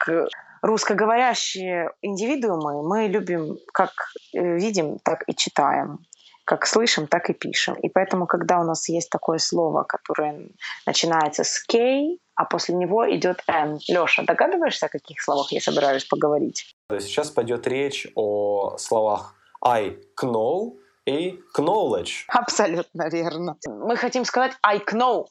русскоговорящие 0.62 1.90
индивидуумы, 2.00 2.82
мы 2.82 3.08
любим 3.08 3.58
как 3.72 3.90
э, 4.34 4.56
видим, 4.56 4.98
так 5.00 5.24
и 5.26 5.34
читаем. 5.34 5.98
Как 6.44 6.66
слышим, 6.66 7.06
так 7.06 7.30
и 7.30 7.34
пишем. 7.34 7.74
И 7.74 7.88
поэтому, 7.88 8.26
когда 8.26 8.60
у 8.60 8.64
нас 8.64 8.88
есть 8.88 9.10
такое 9.10 9.38
слово, 9.38 9.84
которое 9.84 10.48
начинается 10.86 11.44
с 11.44 11.62
кей, 11.62 12.20
а 12.34 12.44
после 12.44 12.74
него 12.74 13.08
идет 13.14 13.42
N. 13.46 13.78
Леша, 13.88 14.22
догадываешься, 14.22 14.86
о 14.86 14.88
каких 14.88 15.22
словах 15.22 15.52
я 15.52 15.60
собираюсь 15.60 16.04
поговорить? 16.04 16.74
Сейчас 16.90 17.30
пойдет 17.30 17.66
речь 17.66 18.06
о 18.14 18.76
словах 18.78 19.34
I 19.64 19.98
know 20.20 20.78
и 21.06 21.40
knowledge. 21.56 22.24
Абсолютно 22.28 23.08
верно. 23.08 23.56
Мы 23.66 23.96
хотим 23.96 24.24
сказать 24.24 24.52
I 24.62 24.78
know. 24.78 25.26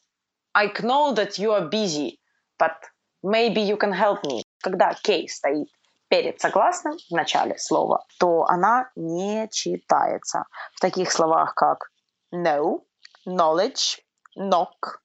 I 0.53 0.67
know 0.67 1.13
that 1.15 1.37
you 1.37 1.51
are 1.51 1.69
busy, 1.69 2.19
but 2.59 2.75
maybe 3.23 3.61
you 3.61 3.77
can 3.77 3.93
help 3.93 4.23
me. 4.23 4.43
Когда 4.61 4.93
K 5.03 5.27
стоит 5.27 5.69
перед 6.09 6.41
согласным 6.41 6.97
в 7.09 7.15
начале 7.15 7.57
слова, 7.57 8.05
то 8.19 8.43
она 8.47 8.91
не 8.95 9.47
читается. 9.49 10.45
В 10.73 10.81
таких 10.81 11.11
словах, 11.11 11.55
как 11.55 11.89
know, 12.33 12.81
knowledge, 13.25 13.99
knock, 14.37 14.99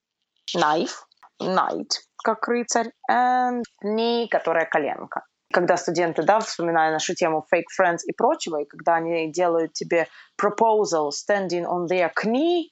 knife, 0.55 1.06
knight, 1.40 1.90
как 2.23 2.47
рыцарь, 2.49 2.90
and 3.11 3.62
knee, 3.85 4.26
которая 4.28 4.66
коленка. 4.66 5.25
Когда 5.52 5.76
студенты, 5.76 6.23
да, 6.23 6.40
вспоминая 6.40 6.90
нашу 6.90 7.14
тему 7.14 7.47
fake 7.52 7.71
friends 7.81 7.99
и 8.05 8.12
прочего, 8.12 8.61
и 8.61 8.66
когда 8.66 8.97
они 8.97 9.31
делают 9.31 9.73
тебе 9.75 10.09
proposal 10.40 11.11
standing 11.11 11.64
on 11.64 11.87
their 11.88 12.11
knee, 12.25 12.64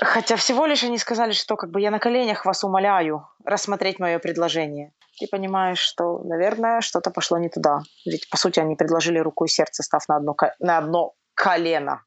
хотя 0.00 0.36
всего 0.36 0.64
лишь 0.64 0.82
они 0.82 0.98
сказали, 0.98 1.32
что 1.32 1.56
как 1.56 1.70
бы 1.70 1.80
я 1.80 1.90
на 1.90 1.98
коленях 1.98 2.46
вас 2.46 2.64
умоляю 2.64 3.28
рассмотреть 3.44 3.98
мое 3.98 4.18
предложение. 4.18 4.92
Ты 5.20 5.26
понимаешь, 5.30 5.78
что, 5.78 6.20
наверное, 6.24 6.80
что-то 6.80 7.10
пошло 7.10 7.36
не 7.38 7.50
туда. 7.50 7.80
Ведь, 8.06 8.28
по 8.30 8.38
сути, 8.38 8.60
они 8.60 8.76
предложили 8.76 9.18
руку 9.18 9.44
и 9.44 9.48
сердце, 9.48 9.82
став 9.82 10.08
на 10.08 10.16
одно, 10.16 10.34
на 10.58 10.78
одно 10.78 11.12
колено. 11.34 12.02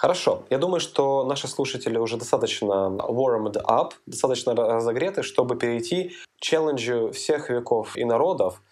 Хорошо. 0.00 0.44
Я 0.48 0.56
думаю, 0.56 0.80
что 0.80 1.24
наши 1.24 1.46
слушатели 1.46 1.98
уже 1.98 2.16
достаточно 2.16 2.96
warmed 3.00 3.62
up, 3.66 3.90
достаточно 4.06 4.54
разогреты, 4.54 5.22
чтобы 5.22 5.56
перейти 5.56 6.14
к 6.38 6.40
челленджу 6.40 7.10
всех 7.12 7.50
веков 7.50 7.98
и 7.98 8.04
народов. 8.06 8.62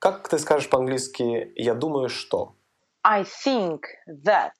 Как 0.00 0.28
ты 0.28 0.40
скажешь 0.40 0.68
по-английски 0.68 1.52
«я 1.54 1.74
думаю, 1.74 2.08
что»? 2.08 2.54
I 3.04 3.22
think 3.22 3.82
that. 4.08 4.50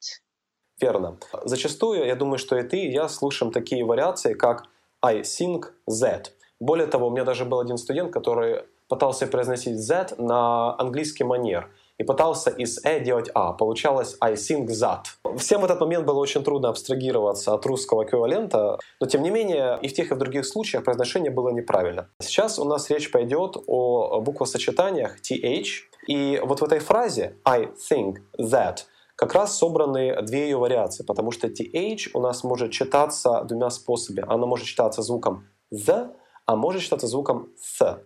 Верно. 0.81 1.19
Зачастую, 1.43 2.07
я 2.07 2.15
думаю, 2.15 2.39
что 2.39 2.57
и 2.57 2.63
ты, 2.63 2.77
и 2.77 2.93
я 2.93 3.09
слушаем 3.09 3.51
такие 3.51 3.85
вариации, 3.85 4.35
как 4.35 4.67
I 5.01 5.23
think 5.23 5.73
that. 5.91 6.27
Более 6.61 6.87
того, 6.87 7.09
у 7.09 7.11
меня 7.11 7.25
даже 7.25 7.45
был 7.45 7.59
один 7.59 7.79
студент, 7.79 8.13
который 8.13 8.63
пытался 8.87 9.27
произносить 9.27 9.77
Z 9.77 10.15
на 10.19 10.79
английский 10.79 11.25
манер– 11.25 11.69
и 11.99 12.05
пытался 12.05 12.51
из 12.51 12.85
«э» 12.85 13.01
делать 13.01 13.31
«а». 13.35 13.53
Получалось 13.53 14.17
«I 14.21 14.35
think 14.35 14.67
that». 14.69 15.05
Всем 15.37 15.61
в 15.61 15.65
этот 15.65 15.81
момент 15.81 16.07
было 16.07 16.19
очень 16.19 16.43
трудно 16.43 16.69
абстрагироваться 16.69 17.55
от 17.55 17.65
русского 17.67 18.05
эквивалента, 18.05 18.79
но 19.01 19.07
тем 19.07 19.23
не 19.23 19.31
менее 19.31 19.79
и 19.83 19.89
в 19.89 19.95
тех, 19.95 20.11
и 20.11 20.15
в 20.15 20.19
других 20.19 20.47
случаях 20.47 20.85
произношение 20.85 21.31
было 21.31 21.51
неправильно. 21.51 22.09
Сейчас 22.21 22.59
у 22.59 22.65
нас 22.65 22.91
речь 22.91 23.11
пойдет 23.11 23.57
о 23.67 24.21
буквосочетаниях 24.21 25.19
«th», 25.21 25.65
и 26.09 26.43
вот 26.45 26.61
в 26.61 26.65
этой 26.65 26.81
фразе 26.81 27.37
«I 27.45 27.69
think 27.91 28.17
that» 28.41 28.79
как 29.15 29.35
раз 29.35 29.57
собраны 29.57 30.21
две 30.23 30.45
ее 30.45 30.57
вариации, 30.57 31.05
потому 31.05 31.31
что 31.31 31.47
th 31.47 32.11
у 32.15 32.21
нас 32.21 32.43
может 32.43 32.73
читаться 32.73 33.45
двумя 33.45 33.71
способами. 33.71 34.25
Она 34.29 34.47
может 34.47 34.67
читаться 34.67 35.03
звуком 35.03 35.47
«the», 35.73 36.11
а 36.47 36.57
может 36.57 36.83
читаться 36.83 37.07
звуком 37.07 37.51
«с». 37.57 38.03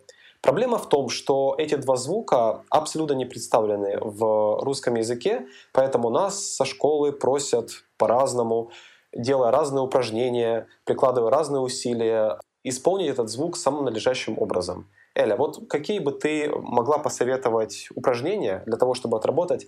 Проблема 0.47 0.79
в 0.79 0.89
том, 0.89 1.09
что 1.09 1.57
эти 1.59 1.75
два 1.75 1.97
звука 1.97 2.63
абсолютно 2.71 3.15
не 3.15 3.25
представлены 3.25 3.99
в 4.01 4.61
русском 4.63 4.95
языке, 4.95 5.49
поэтому 5.73 6.09
нас 6.09 6.55
со 6.55 6.65
школы 6.65 7.11
просят 7.11 7.71
по-разному, 7.99 8.71
делая 9.13 9.51
разные 9.51 9.83
упражнения, 9.83 10.69
прикладывая 10.85 11.33
разные 11.33 11.61
усилия, 11.61 12.39
исполнить 12.63 13.09
этот 13.09 13.29
звук 13.29 13.57
самым 13.57 13.87
надлежащим 13.87 14.39
образом. 14.39 14.89
Эля, 15.17 15.35
вот 15.35 15.69
какие 15.69 15.99
бы 15.99 16.13
ты 16.13 16.49
могла 16.49 16.99
посоветовать 16.99 17.89
упражнения 17.97 18.63
для 18.67 18.77
того, 18.77 18.95
чтобы 18.95 19.17
отработать 19.17 19.67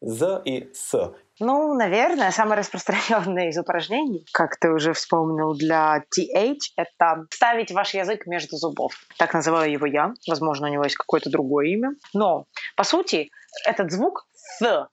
«з» 0.00 0.42
и 0.44 0.72
«с»? 0.74 1.14
Ну, 1.38 1.74
наверное, 1.74 2.30
самое 2.30 2.60
распространенное 2.60 3.48
из 3.48 3.58
упражнений, 3.58 4.24
как 4.32 4.56
ты 4.56 4.70
уже 4.70 4.94
вспомнил, 4.94 5.54
для 5.54 6.02
TH, 6.16 6.58
это 6.76 7.26
ставить 7.30 7.72
ваш 7.72 7.92
язык 7.92 8.26
между 8.26 8.56
зубов. 8.56 8.94
Так 9.18 9.34
называю 9.34 9.70
его 9.70 9.86
я. 9.86 10.14
Возможно, 10.26 10.68
у 10.68 10.72
него 10.72 10.84
есть 10.84 10.96
какое-то 10.96 11.30
другое 11.30 11.66
имя. 11.66 11.90
Но, 12.14 12.46
по 12.74 12.84
сути, 12.84 13.30
этот 13.66 13.92
звук 13.92 14.26
«th» 14.62 14.86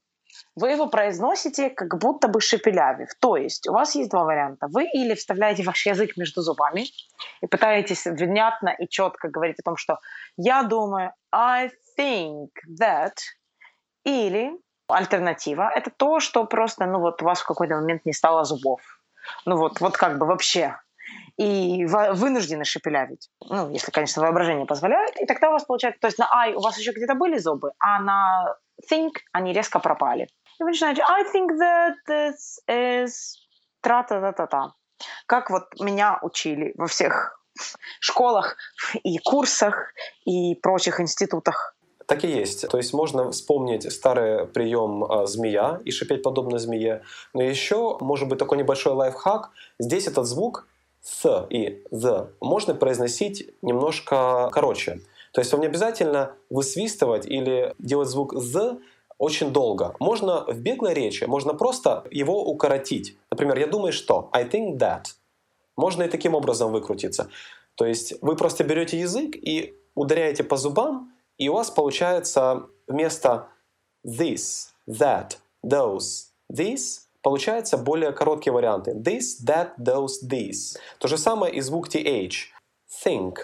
вы 0.56 0.71
его 0.71 0.88
произносите 0.88 1.69
как 1.69 1.97
будто 1.99 2.27
бы 2.27 2.41
шепелявив. 2.41 3.10
То 3.19 3.38
есть 3.38 3.67
у 3.67 3.73
вас 3.73 3.95
есть 3.95 4.10
два 4.12 4.23
варианта. 4.23 4.67
Вы 4.69 4.86
или 4.86 5.15
вставляете 5.15 5.63
ваш 5.63 5.86
язык 5.86 6.17
между 6.17 6.41
зубами 6.41 6.86
и 7.41 7.47
пытаетесь 7.47 8.06
внятно 8.06 8.69
и 8.69 8.88
четко 8.88 9.29
говорить 9.29 9.60
о 9.60 9.63
том, 9.63 9.77
что 9.77 9.99
«я 10.38 10.63
думаю», 10.63 11.13
«I 11.32 11.71
think 11.97 12.49
that», 12.79 13.13
или 14.03 14.51
Альтернатива– 14.88 15.72
это 15.76 15.91
то, 15.91 16.19
что 16.19 16.46
просто, 16.46 16.86
ну 16.86 17.00
вот 17.00 17.22
у 17.22 17.26
вас 17.26 17.41
в 17.41 17.48
какой-то 17.48 17.76
момент 17.76 18.06
не 18.06 18.13
стало 18.13 18.43
зубов. 18.43 18.82
Ну 19.46 19.58
вот, 19.58 19.80
вот 19.80 19.98
как 19.98 20.17
бы 20.17 20.26
вообще. 20.26 20.78
И 21.38 21.86
вынуждены 21.86 22.63
шепелявить. 22.63 23.30
Ну, 23.50 23.69
если, 23.72 23.91
конечно, 23.91 24.22
воображение 24.22 24.65
позволяет. 24.65 25.19
И 25.19 25.26
тогда 25.26 25.50
у 25.50 25.54
вас 25.54 25.65
получается, 25.65 26.00
то 26.00 26.08
есть 26.08 26.19
на 26.19 26.30
I 26.32 26.54
у 26.54 26.62
вас 26.62 26.78
еще 26.78 26.91
где-то 26.91 27.15
были 27.15 27.38
зубы, 27.38 27.72
а 27.80 28.00
на 28.00 28.56
think 28.91 29.12
они 29.32 29.54
резко 29.54 29.80
пропали. 29.80 30.28
И 30.60 30.63
вы 30.63 30.69
начинаете 30.69 31.04
I 31.08 31.24
think 31.24 31.50
that 31.60 31.96
this 32.08 32.60
is 32.69 33.12
тра-та-та-та-та. 33.82 34.74
Как 35.26 35.50
вот 35.50 35.63
меня 35.80 36.19
учили 36.22 36.74
во 36.78 36.88
всех 36.88 37.39
школах 38.00 38.56
и 39.04 39.17
курсах 39.17 39.91
и 40.26 40.56
прочих 40.56 41.00
институтах 41.00 41.73
так 42.06 42.24
и 42.24 42.28
есть. 42.28 42.68
То 42.68 42.78
есть 42.78 42.94
можно 42.94 43.32
вспомнить 43.32 43.92
старый 43.92 44.46
прием 44.48 45.04
э, 45.04 45.26
змея 45.28 45.82
и 45.86 45.92
шипеть 45.92 46.24
подобно 46.24 46.60
змее. 46.60 47.04
Но 47.34 47.42
еще 47.42 47.98
может 48.00 48.28
быть 48.30 48.39
такой 48.39 48.58
небольшой 48.58 48.94
лайфхак. 48.94 49.52
Здесь 49.80 50.08
этот 50.08 50.26
звук 50.26 50.68
с 51.02 51.48
и 51.50 51.84
the 51.92 52.30
можно 52.39 52.74
произносить 52.76 53.50
немножко 53.62 54.50
короче. 54.52 55.02
То 55.34 55.42
есть 55.42 55.52
вам 55.52 55.62
не 55.62 55.68
обязательно 55.68 56.34
высвистывать 56.50 57.26
или 57.26 57.74
делать 57.80 58.10
звук 58.10 58.34
з 58.36 58.78
очень 59.18 59.52
долго. 59.52 59.96
Можно 60.00 60.46
в 60.46 60.60
беглой 60.60 60.94
речи, 60.94 61.24
можно 61.26 61.54
просто 61.54 62.04
его 62.12 62.44
укоротить. 62.44 63.18
Например, 63.32 63.58
я 63.58 63.68
думаю, 63.68 63.94
что 63.94 64.30
I 64.32 64.44
think 64.46 64.78
that. 64.78 65.04
Можно 65.76 66.04
и 66.04 66.10
таким 66.10 66.36
образом 66.36 66.72
выкрутиться. 66.72 67.30
То 67.76 67.86
есть 67.86 68.13
вы 68.22 68.36
просто 68.36 68.63
берете 68.63 69.00
язык 69.00 69.36
и 69.36 69.76
ударяете 69.96 70.44
по 70.44 70.58
зубам, 70.58 71.12
и 71.38 71.50
у 71.50 71.54
вас 71.54 71.72
получается 71.72 72.67
вместо 72.88 73.48
this, 74.06 74.69
that, 74.88 75.38
those, 75.65 76.30
this 76.52 77.02
получается 77.22 77.78
более 77.78 78.12
короткие 78.12 78.54
варианты. 78.54 78.91
This, 78.91 79.39
that, 79.46 79.72
those, 79.80 80.22
these. 80.24 80.78
То 81.00 81.08
же 81.08 81.17
самое 81.17 81.54
и 81.54 81.62
звук 81.62 81.89
th. 81.89 82.04
Think. 83.06 83.38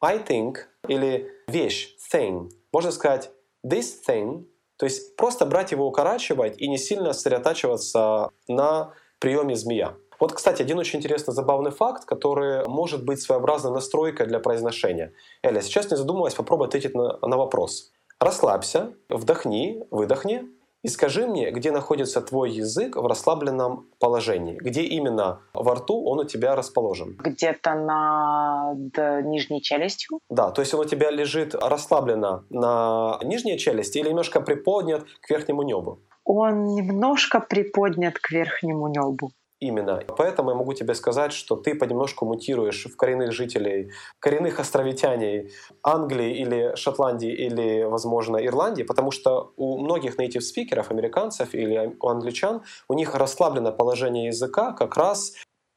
I 0.00 0.18
think 0.18 0.58
или 0.88 1.30
вещь, 1.48 1.96
thing. 2.12 2.50
Можно 2.72 2.92
сказать 2.92 3.30
this 3.66 3.94
thing, 4.06 4.46
то 4.76 4.86
есть 4.86 5.16
просто 5.16 5.46
брать 5.46 5.72
его, 5.72 5.86
укорачивать 5.86 6.58
и 6.60 6.68
не 6.68 6.78
сильно 6.78 7.12
сосредотачиваться 7.12 8.30
на 8.46 8.92
приеме 9.18 9.56
змея. 9.56 9.96
Вот, 10.18 10.32
кстати, 10.32 10.62
один 10.62 10.78
очень 10.78 10.98
интересный 10.98 11.34
забавный 11.34 11.70
факт, 11.70 12.04
который 12.04 12.66
может 12.66 13.04
быть 13.04 13.20
своеобразной 13.20 13.72
настройкой 13.72 14.26
для 14.26 14.40
произношения. 14.40 15.12
Эля, 15.42 15.60
сейчас 15.60 15.90
не 15.90 15.96
задумываясь, 15.96 16.34
попробуй 16.34 16.68
ответить 16.68 16.94
на, 16.94 17.18
на 17.18 17.36
вопрос. 17.36 17.92
Расслабься, 18.18 18.94
вдохни, 19.10 19.84
выдохни 19.90 20.48
и 20.86 20.88
скажи 20.88 21.26
мне, 21.26 21.50
где 21.50 21.72
находится 21.72 22.20
твой 22.20 22.52
язык 22.52 22.94
в 22.94 23.04
расслабленном 23.04 23.88
положении? 23.98 24.56
Где 24.56 24.82
именно 24.82 25.40
во 25.52 25.74
рту 25.74 26.04
он 26.04 26.20
у 26.20 26.24
тебя 26.24 26.54
расположен? 26.54 27.16
Где-то 27.18 27.74
над 27.74 29.26
нижней 29.26 29.60
челюстью. 29.60 30.20
Да, 30.30 30.52
то 30.52 30.62
есть 30.62 30.72
он 30.74 30.80
у 30.80 30.84
тебя 30.84 31.10
лежит 31.10 31.56
расслабленно 31.56 32.44
на 32.50 33.18
нижней 33.24 33.58
челюсти 33.58 33.98
или 33.98 34.10
немножко 34.10 34.40
приподнят 34.40 35.02
к 35.22 35.28
верхнему 35.28 35.62
небу? 35.62 35.98
Он 36.24 36.64
немножко 36.66 37.40
приподнят 37.40 38.20
к 38.20 38.30
верхнему 38.30 38.86
небу. 38.86 39.32
Именно. 39.58 40.02
Поэтому 40.18 40.50
я 40.50 40.56
могу 40.56 40.74
тебе 40.74 40.94
сказать, 40.94 41.32
что 41.32 41.56
ты 41.56 41.74
понемножку 41.74 42.26
мутируешь 42.26 42.84
в 42.84 42.94
коренных 42.94 43.32
жителей, 43.32 43.90
коренных 44.18 44.60
островитяней 44.60 45.50
Англии 45.82 46.36
или 46.36 46.76
Шотландии 46.76 47.32
или, 47.32 47.84
возможно, 47.84 48.36
Ирландии, 48.36 48.82
потому 48.82 49.10
что 49.10 49.54
у 49.56 49.78
многих 49.78 50.18
native 50.18 50.40
спикеров, 50.40 50.90
американцев 50.90 51.54
или 51.54 51.96
у 51.98 52.08
англичан, 52.08 52.62
у 52.88 52.94
них 52.94 53.14
расслабленное 53.14 53.72
положение 53.72 54.26
языка 54.26 54.72
как 54.72 54.94
раз 54.98 55.32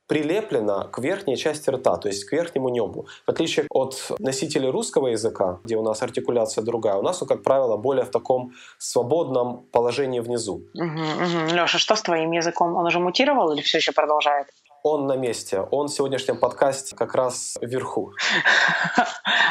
прилеплена 0.09 0.85
к 0.85 0.97
верхней 0.99 1.37
части 1.37 1.69
рта, 1.69 1.95
то 1.97 2.09
есть 2.09 2.25
к 2.25 2.33
верхнему 2.33 2.69
небу. 2.69 3.05
В 3.27 3.29
отличие 3.29 3.67
от 3.69 4.11
носителей 4.17 4.69
русского 4.69 5.07
языка, 5.07 5.59
где 5.63 5.77
у 5.77 5.83
нас 5.83 6.01
артикуляция 6.01 6.63
другая, 6.63 6.95
у 6.95 7.03
нас, 7.03 7.21
ну, 7.21 7.27
как 7.27 7.43
правило, 7.43 7.77
более 7.77 8.05
в 8.05 8.09
таком 8.09 8.51
свободном 8.79 9.63
положении 9.71 10.19
внизу. 10.19 10.63
Угу, 10.73 10.83
угу. 10.83 11.53
Леша, 11.53 11.77
что 11.77 11.95
с 11.95 12.01
твоим 12.01 12.31
языком? 12.31 12.75
Он 12.75 12.87
уже 12.87 12.99
мутировал 12.99 13.53
или 13.53 13.61
все 13.61 13.77
еще 13.77 13.91
продолжает? 13.91 14.47
Он 14.83 15.07
на 15.07 15.15
месте. 15.15 15.61
Он 15.71 15.87
в 15.87 15.91
сегодняшнем 15.91 16.39
подкасте 16.39 16.95
как 16.95 17.15
раз 17.15 17.57
вверху. 17.61 18.13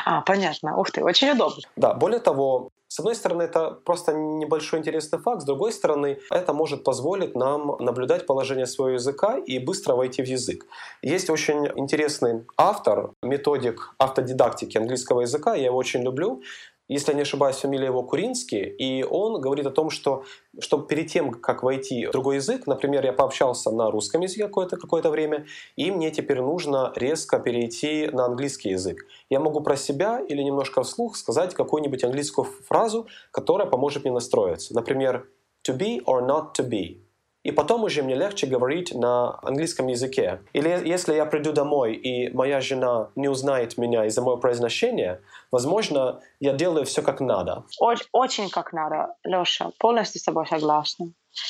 А, 0.05 0.23
понятно. 0.23 0.75
Ух 0.79 0.91
ты, 0.91 1.05
очень 1.05 1.33
удобно. 1.33 1.63
Да, 1.77 1.93
более 1.93 2.21
того, 2.21 2.71
с 2.89 2.99
одной 2.99 3.15
стороны, 3.15 3.43
это 3.43 3.71
просто 3.71 4.15
небольшой 4.15 4.79
интересный 4.79 5.19
факт, 5.19 5.43
с 5.43 5.45
другой 5.45 5.73
стороны, 5.73 6.19
это 6.31 6.55
может 6.55 6.83
позволить 6.83 7.37
нам 7.37 7.77
наблюдать 7.79 8.25
положение 8.25 8.67
своего 8.67 8.95
языка 8.95 9.37
и 9.37 9.59
быстро 9.59 9.95
войти 9.95 10.23
в 10.23 10.27
язык. 10.27 10.65
Есть 11.03 11.29
очень 11.29 11.69
интересный 11.77 12.47
автор, 12.57 13.11
методик 13.23 13.95
автодидактики 13.99 14.79
английского 14.79 15.21
языка, 15.21 15.55
я 15.55 15.67
его 15.67 15.77
очень 15.77 16.03
люблю, 16.03 16.43
если 16.89 17.13
я 17.13 17.17
не 17.17 17.23
ошибаюсь, 17.23 17.57
фамилия 17.57 17.87
его 17.87 18.03
Куринский, 18.03 18.65
и 18.65 19.05
он 19.05 19.41
говорит 19.41 19.67
о 19.67 19.71
том, 19.71 19.91
что 19.91 20.25
чтобы 20.59 20.87
перед 20.87 21.09
тем, 21.09 21.33
как 21.33 21.63
войти 21.63 22.07
в 22.07 22.13
другой 22.13 22.37
язык, 22.37 22.67
например, 22.67 23.05
я 23.05 23.13
пообщался 23.13 23.71
на 23.71 23.91
русском 23.91 24.23
языке 24.23 24.47
какое-то 24.47 24.77
какое 24.77 25.03
время, 25.03 25.47
и 25.77 25.91
мне 25.91 26.11
теперь 26.11 26.41
нужно 26.41 26.93
резко 26.97 27.39
перейти 27.39 28.09
на 28.13 28.25
английский 28.25 28.71
язык. 28.71 29.07
Я 29.31 29.41
могу 29.41 29.61
про 29.61 29.77
себя 29.77 30.21
или 30.21 30.43
немножко 30.43 30.83
вслух 30.83 31.17
сказать 31.17 31.55
какую-нибудь 31.55 32.05
английскую 32.05 32.47
фразу, 32.67 33.07
которая 33.31 33.69
поможет 33.69 34.05
мне 34.05 34.13
настроиться. 34.13 34.75
Например, 34.75 35.29
to 35.67 35.77
be 35.77 36.03
or 36.05 36.27
not 36.27 36.55
to 36.59 36.69
be 36.69 37.08
и 37.49 37.51
потом 37.51 37.85
уже 37.85 38.03
мне 38.03 38.15
легче 38.15 38.47
говорить 38.47 38.95
на 38.95 39.39
английском 39.43 39.87
языке. 39.87 40.41
Или 40.53 40.69
если 40.69 41.15
я 41.15 41.25
приду 41.25 41.53
домой, 41.53 41.95
и 41.95 42.31
моя 42.35 42.61
жена 42.61 43.09
не 43.17 43.29
узнает 43.29 43.79
меня 43.79 44.05
из-за 44.05 44.21
моего 44.21 44.37
произношения, 44.37 45.23
возможно, 45.51 46.21
я 46.41 46.53
делаю 46.53 46.85
все 46.85 47.01
как 47.01 47.21
надо. 47.21 47.65
Очень, 47.81 48.07
очень 48.13 48.51
как 48.51 48.75
надо, 48.75 49.15
Леша. 49.25 49.71
Полностью 49.79 50.21
с 50.21 50.25
тобой 50.25 50.47
согласна. 50.47 51.07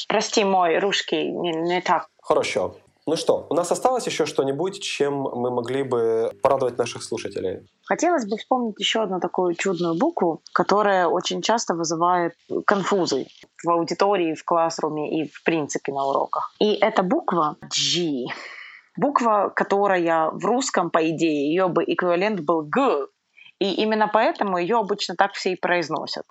Прости, 0.07 0.45
мой 0.45 0.79
русский 0.79 1.33
не, 1.33 1.51
не 1.51 1.81
так. 1.81 2.07
Хорошо. 2.23 2.77
Ну 3.09 3.17
что, 3.17 3.47
у 3.49 3.55
нас 3.55 3.73
осталось 3.73 4.07
еще 4.07 4.27
что-нибудь, 4.27 4.83
чем 4.83 5.15
мы 5.15 5.51
могли 5.51 5.83
бы 5.83 6.31
порадовать 6.43 6.77
наших 6.77 7.03
слушателей? 7.03 7.67
Хотелось 7.87 8.27
бы 8.27 8.37
вспомнить 8.37 8.79
еще 8.79 9.01
одну 9.01 9.19
такую 9.19 9.55
чудную 9.55 9.95
букву, 9.95 10.43
которая 10.53 11.07
очень 11.07 11.41
часто 11.41 11.73
вызывает 11.73 12.35
конфузы 12.67 13.29
в 13.65 13.71
аудитории, 13.71 14.35
в 14.35 14.45
классруме 14.45 15.23
и 15.23 15.27
в 15.27 15.43
принципе 15.43 15.91
на 15.91 16.05
уроках. 16.05 16.53
И 16.61 16.75
это 16.75 17.03
буква 17.03 17.57
G. 17.63 18.27
Буква, 18.95 19.51
которая 19.57 20.31
в 20.31 20.45
русском, 20.45 20.91
по 20.91 20.99
идее, 21.09 21.49
ее 21.49 21.69
бы 21.69 21.85
эквивалент 21.85 22.41
был 22.41 22.61
Г. 22.61 23.07
И 23.59 23.73
именно 23.73 24.11
поэтому 24.13 24.59
ее 24.59 24.77
обычно 24.77 25.17
так 25.17 25.33
все 25.33 25.53
и 25.53 25.57
произносят. 25.57 26.27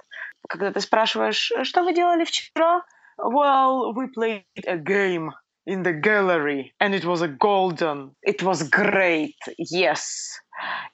Когда 0.48 0.72
ты 0.72 0.80
спрашиваешь, 0.82 1.52
что 1.64 1.84
вы 1.84 1.96
делали 1.96 2.24
вчера? 2.24 2.84
Well, 3.18 3.96
we 3.96 4.14
played 4.16 4.44
a 4.68 4.78
game 4.78 5.32
in 5.68 5.84
the 5.84 5.94
gallery, 5.94 6.74
and 6.80 6.96
it 6.96 7.04
was 7.06 7.22
a 7.22 7.28
golden. 7.28 8.16
It 8.24 8.42
was 8.42 8.64
great, 8.64 9.36
yes. 9.58 10.42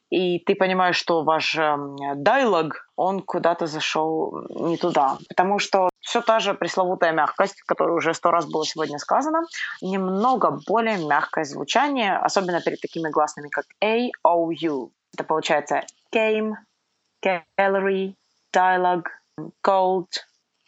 И 0.09 0.39
ты 0.39 0.55
понимаешь, 0.55 0.97
что 0.97 1.23
ваш 1.23 1.53
диалог, 1.53 2.87
он 2.97 3.21
куда-то 3.21 3.67
зашел 3.67 4.45
не 4.49 4.77
туда. 4.77 5.17
Потому 5.29 5.59
что 5.59 5.89
все 6.01 6.21
та 6.21 6.39
же 6.39 6.53
пресловутая 6.53 7.13
мягкость, 7.13 7.61
которая 7.61 7.95
уже 7.95 8.13
сто 8.13 8.31
раз 8.31 8.45
было 8.45 8.65
сегодня 8.65 8.97
сказано, 8.97 9.43
немного 9.81 10.59
более 10.67 10.97
мягкое 10.97 11.45
звучание, 11.45 12.17
особенно 12.17 12.61
перед 12.61 12.81
такими 12.81 13.09
гласными, 13.09 13.47
как 13.49 13.65
A, 13.81 14.09
O, 14.23 14.51
U. 14.51 14.91
Это 15.13 15.23
получается 15.23 15.81
game, 16.13 16.53
gallery, 17.23 18.15
dialogue, 18.53 19.07
gold, 19.65 20.09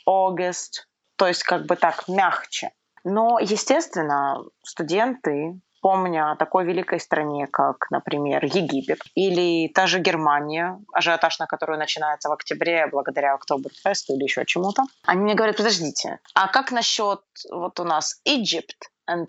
August. 0.08 0.86
То 1.18 1.28
есть 1.28 1.44
как 1.44 1.66
бы 1.66 1.76
так 1.76 2.08
мягче. 2.08 2.72
Но, 3.06 3.38
естественно, 3.40 4.44
студенты, 4.64 5.62
помня 5.80 6.32
о 6.32 6.36
такой 6.36 6.66
великой 6.66 7.00
стране, 7.00 7.46
как, 7.46 7.92
например, 7.92 8.44
Египет 8.44 8.98
или 9.14 9.68
та 9.68 9.86
же 9.86 10.00
Германия, 10.00 10.82
ажиотаж 10.92 11.38
на 11.38 11.46
которую 11.46 11.78
начинается 11.78 12.30
в 12.30 12.32
октябре 12.32 12.88
благодаря 12.88 13.36
Октоберфесту 13.36 14.16
или 14.16 14.24
еще 14.24 14.44
чему-то, 14.46 14.82
они 15.06 15.22
мне 15.22 15.36
говорят, 15.36 15.58
подождите, 15.58 16.20
а 16.34 16.48
как 16.48 16.72
насчет 16.72 17.22
вот 17.52 17.80
у 17.80 17.84
нас 17.84 18.20
Egypt 18.28 18.90
and 19.08 19.28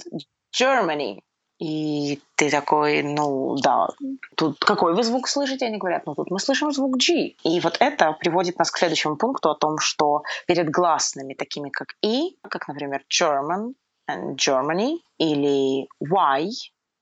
Germany? 0.59 1.21
И 1.59 2.21
ты 2.35 2.51
такой, 2.51 3.03
ну 3.03 3.57
да, 3.57 3.88
тут 4.37 4.59
какой 4.59 4.95
вы 4.95 5.03
звук 5.03 5.27
слышите? 5.27 5.66
Они 5.66 5.79
говорят, 5.79 6.05
ну 6.05 6.14
тут 6.14 6.31
мы 6.31 6.38
слышим 6.38 6.71
звук 6.71 6.99
G. 6.99 7.35
И 7.45 7.61
вот 7.61 7.79
это 7.81 8.12
приводит 8.12 8.59
нас 8.59 8.71
к 8.71 8.79
следующему 8.79 9.16
пункту 9.16 9.51
о 9.51 9.55
том, 9.55 9.79
что 9.79 10.23
перед 10.47 10.71
гласными, 10.71 11.35
такими 11.35 11.71
как 11.71 11.95
И, 12.03 12.37
как, 12.42 12.69
например, 12.69 13.05
German 13.11 13.73
and 14.11 14.37
Germany, 14.37 14.99
или 15.19 15.88
Y, 16.01 16.51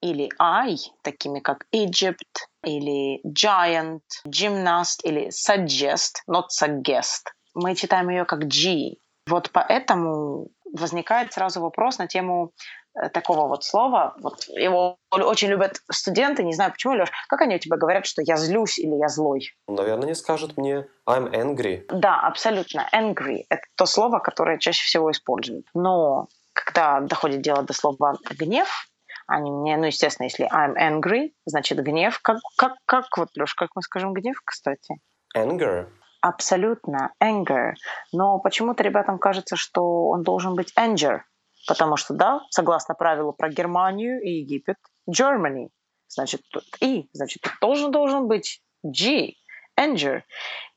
или 0.00 0.30
I, 0.38 0.76
такими 1.02 1.40
как 1.40 1.66
Egypt, 1.72 2.46
или 2.62 3.20
Giant, 3.26 4.02
Gymnast, 4.26 5.00
или 5.02 5.30
Suggest, 5.30 6.22
not 6.30 6.46
Suggest. 6.50 7.32
Мы 7.54 7.74
читаем 7.74 8.08
ее 8.10 8.24
как 8.24 8.46
G. 8.46 8.96
Вот 9.26 9.50
поэтому 9.52 10.48
возникает 10.74 11.32
сразу 11.32 11.60
вопрос 11.60 11.98
на 11.98 12.06
тему 12.06 12.52
Э, 12.94 13.08
такого 13.08 13.48
вот 13.48 13.64
слова. 13.64 14.14
Вот 14.20 14.44
его 14.48 14.96
очень 15.10 15.48
любят 15.48 15.82
студенты, 15.90 16.44
не 16.44 16.54
знаю 16.54 16.70
почему, 16.72 16.94
Леш, 16.94 17.10
как 17.28 17.40
они 17.42 17.56
у 17.56 17.58
тебя 17.58 17.76
говорят, 17.76 18.06
что 18.06 18.22
я 18.22 18.36
злюсь 18.36 18.78
или 18.78 18.94
я 18.94 19.08
злой? 19.08 19.50
Наверное, 19.66 20.08
не 20.08 20.14
скажут 20.14 20.56
мне 20.56 20.86
I'm 21.08 21.32
angry. 21.32 21.84
Да, 21.88 22.20
абсолютно. 22.20 22.88
Angry— 22.94 23.44
это 23.48 23.62
то 23.76 23.86
слово, 23.86 24.20
которое 24.20 24.58
чаще 24.58 24.84
всего 24.84 25.10
используют. 25.10 25.66
Но 25.74 26.28
когда 26.52 27.00
доходит 27.00 27.42
дело 27.42 27.62
до 27.64 27.72
слова 27.72 28.16
«гнев», 28.38 28.88
они 29.26 29.50
мне, 29.50 29.76
ну, 29.76 29.86
естественно, 29.86 30.26
если 30.26 30.46
I'm 30.46 30.76
angry, 30.76 31.32
значит 31.46 31.82
гнев. 31.82 32.20
Как, 32.22 32.38
как, 32.56 32.74
как 32.84 33.06
вот, 33.16 33.30
Леш, 33.36 33.54
как 33.54 33.70
мы 33.74 33.82
скажем 33.82 34.12
гнев, 34.12 34.40
кстати? 34.44 35.00
Anger. 35.36 35.88
Абсолютно, 36.24 37.12
anger. 37.22 37.74
Но 38.12 38.38
почему-то 38.38 38.82
ребятам 38.82 39.18
кажется, 39.18 39.56
что 39.56 40.08
он 40.08 40.22
должен 40.22 40.54
быть 40.54 40.72
anger, 40.74 41.20
Потому 41.66 41.98
что, 41.98 42.14
да, 42.14 42.40
согласно 42.48 42.94
правилу 42.94 43.34
про 43.34 43.50
Германию 43.50 44.22
и 44.22 44.40
Египет, 44.40 44.76
Germany, 45.10 45.68
значит, 46.08 46.40
тут 46.50 46.64
И, 46.80 47.10
значит, 47.12 47.42
тут 47.42 47.52
должен 47.60 47.90
должен 47.90 48.26
быть 48.26 48.62
G, 48.82 49.32
Angel, 49.78 50.22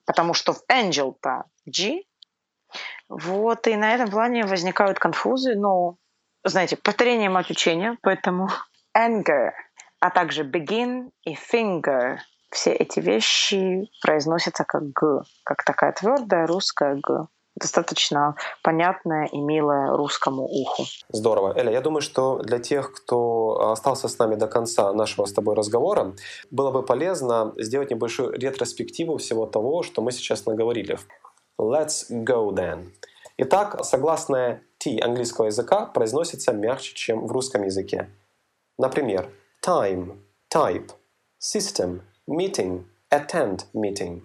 потому 0.05 0.33
что 0.33 0.51
в 0.51 0.63
Angel-то 0.69 1.45
G. 1.65 2.03
Вот, 3.07 3.67
и 3.67 3.75
на 3.77 3.93
этом 3.93 4.09
плане 4.09 4.45
возникают 4.45 4.99
конфузы, 4.99 5.55
но, 5.55 5.95
знаете, 6.43 6.75
повторение 6.75 7.29
мать 7.29 7.49
учения, 7.49 7.97
поэтому 8.01 8.49
anger, 8.97 9.51
а 10.01 10.09
также 10.09 10.43
begin 10.43 11.09
и 11.23 11.35
finger, 11.35 12.17
все 12.51 12.71
эти 12.71 12.99
вещи 12.99 13.89
произносятся 14.01 14.63
как 14.63 14.83
Г, 14.91 15.21
как 15.43 15.63
такая 15.63 15.91
твердая 15.91 16.47
русская 16.47 16.95
Г. 16.95 17.27
достаточно 17.59 18.35
понятное 18.63 19.25
и 19.27 19.39
милое 19.39 19.95
русскому 19.95 20.43
уху. 20.43 20.85
Здорово. 21.09 21.53
Эля, 21.57 21.71
я 21.71 21.81
думаю, 21.81 22.01
что 22.01 22.39
для 22.39 22.59
тех, 22.59 22.93
кто 22.93 23.71
остался 23.71 24.07
с 24.07 24.17
нами 24.19 24.35
до 24.35 24.47
конца 24.47 24.93
нашего 24.93 25.25
с 25.25 25.33
тобой 25.33 25.55
разговора, 25.55 26.15
было 26.51 26.71
бы 26.71 26.83
полезно 26.83 27.53
сделать 27.57 27.91
небольшую 27.91 28.33
ретроспективу 28.33 29.17
всего 29.17 29.45
того, 29.45 29.83
что 29.83 30.01
мы 30.01 30.11
сейчас 30.11 30.45
наговорили. 30.45 30.99
Let's 31.59 32.09
go 32.09 32.51
then. 32.51 32.91
Итак, 33.37 33.83
согласное 33.83 34.63
T 34.77 34.99
английского 34.99 35.47
языка 35.47 35.85
произносится 35.85 36.53
мягче, 36.53 36.93
чем 36.95 37.25
в 37.25 37.31
русском 37.31 37.63
языке. 37.63 38.09
Например, 38.77 39.29
time, 39.65 40.17
type, 40.53 40.91
system, 41.39 42.01
meeting, 42.27 42.85
attend 43.09 43.65
meeting. 43.73 44.21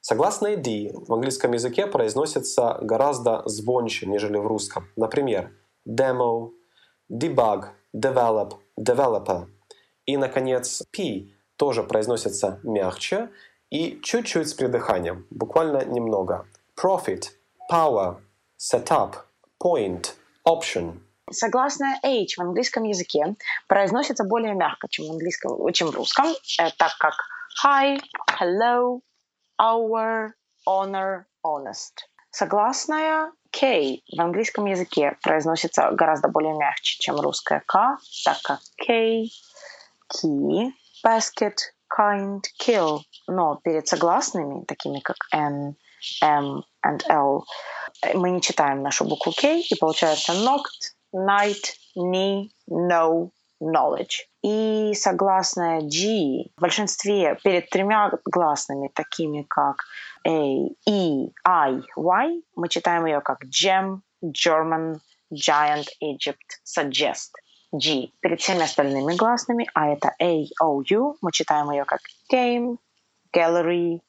Согласное 0.00 0.56
D 0.56 0.92
в 0.92 1.12
английском 1.12 1.52
языке 1.52 1.86
произносится 1.86 2.78
гораздо 2.80 3.42
звонче, 3.46 4.06
нежели 4.06 4.36
в 4.36 4.46
русском. 4.46 4.88
Например, 4.96 5.50
demo, 5.88 6.50
debug, 7.10 7.70
develop, 7.94 8.52
developer. 8.78 9.46
И, 10.06 10.16
наконец, 10.16 10.82
P 10.92 11.28
тоже 11.56 11.82
произносится 11.82 12.60
мягче 12.62 13.30
и 13.70 14.00
чуть-чуть 14.02 14.48
с 14.48 14.54
придыханием, 14.54 15.26
буквально 15.30 15.84
немного. 15.84 16.46
Profit, 16.80 17.30
power, 17.70 18.18
setup, 18.58 19.14
point, 19.60 20.14
option. 20.46 21.00
Согласная 21.32 21.98
H 22.04 22.36
в 22.36 22.40
английском 22.40 22.84
языке 22.84 23.34
произносится 23.66 24.22
более 24.22 24.54
мягко, 24.54 24.86
чем 24.88 25.08
в, 25.08 25.10
английском, 25.10 25.72
чем 25.72 25.88
в 25.88 25.96
русском, 25.96 26.26
э, 26.26 26.70
так 26.78 26.92
как 27.00 27.14
hi, 27.56 27.98
hello, 28.38 29.00
our, 29.58 30.36
honor, 30.66 31.26
honest. 31.42 32.04
Согласная 32.30 33.32
K 33.50 34.02
в 34.14 34.20
английском 34.20 34.66
языке 34.66 35.16
произносится 35.22 35.90
гораздо 35.92 36.28
более 36.28 36.54
мягче, 36.54 36.98
чем 37.00 37.18
русская 37.18 37.62
К, 37.66 37.96
так 38.24 38.42
как 38.42 38.60
K, 38.86 39.24
key, 40.12 40.70
basket, 41.04 41.56
kind, 41.90 42.42
kill. 42.60 43.00
Но 43.26 43.58
перед 43.64 43.88
согласными, 43.88 44.64
такими 44.64 45.00
как 45.00 45.16
N, 45.32 45.76
M 46.22 46.62
and 46.86 47.02
L, 47.08 47.46
мы 48.12 48.30
не 48.30 48.42
читаем 48.42 48.82
нашу 48.82 49.06
букву 49.06 49.32
K, 49.32 49.60
и 49.60 49.74
получается 49.76 50.32
knocked, 50.32 50.92
night, 51.14 51.72
knee, 51.96 52.50
no, 52.68 53.30
knowledge. 53.60 54.26
И 54.42 54.92
согласная 54.94 55.80
G 55.80 56.50
в 56.56 56.60
большинстве 56.60 57.38
перед 57.42 57.68
тремя 57.70 58.12
гласными, 58.24 58.88
такими 58.94 59.42
как 59.42 59.84
A, 60.26 60.68
E, 60.86 61.30
I, 61.44 61.82
Y, 61.96 62.42
мы 62.54 62.68
читаем 62.68 63.06
ее 63.06 63.20
как 63.20 63.44
gem, 63.44 64.00
German, 64.22 65.00
giant, 65.32 65.86
Egypt, 66.02 66.60
suggest. 66.64 67.32
G 67.72 68.12
перед 68.20 68.40
всеми 68.40 68.62
остальными 68.62 69.16
гласными, 69.16 69.68
а 69.74 69.88
это 69.88 70.14
A, 70.20 70.44
O, 70.62 70.82
U, 70.88 71.16
мы 71.20 71.32
читаем 71.32 71.70
ее 71.70 71.84
как 71.84 72.00
game, 72.32 72.76
gallery, 73.32 74.00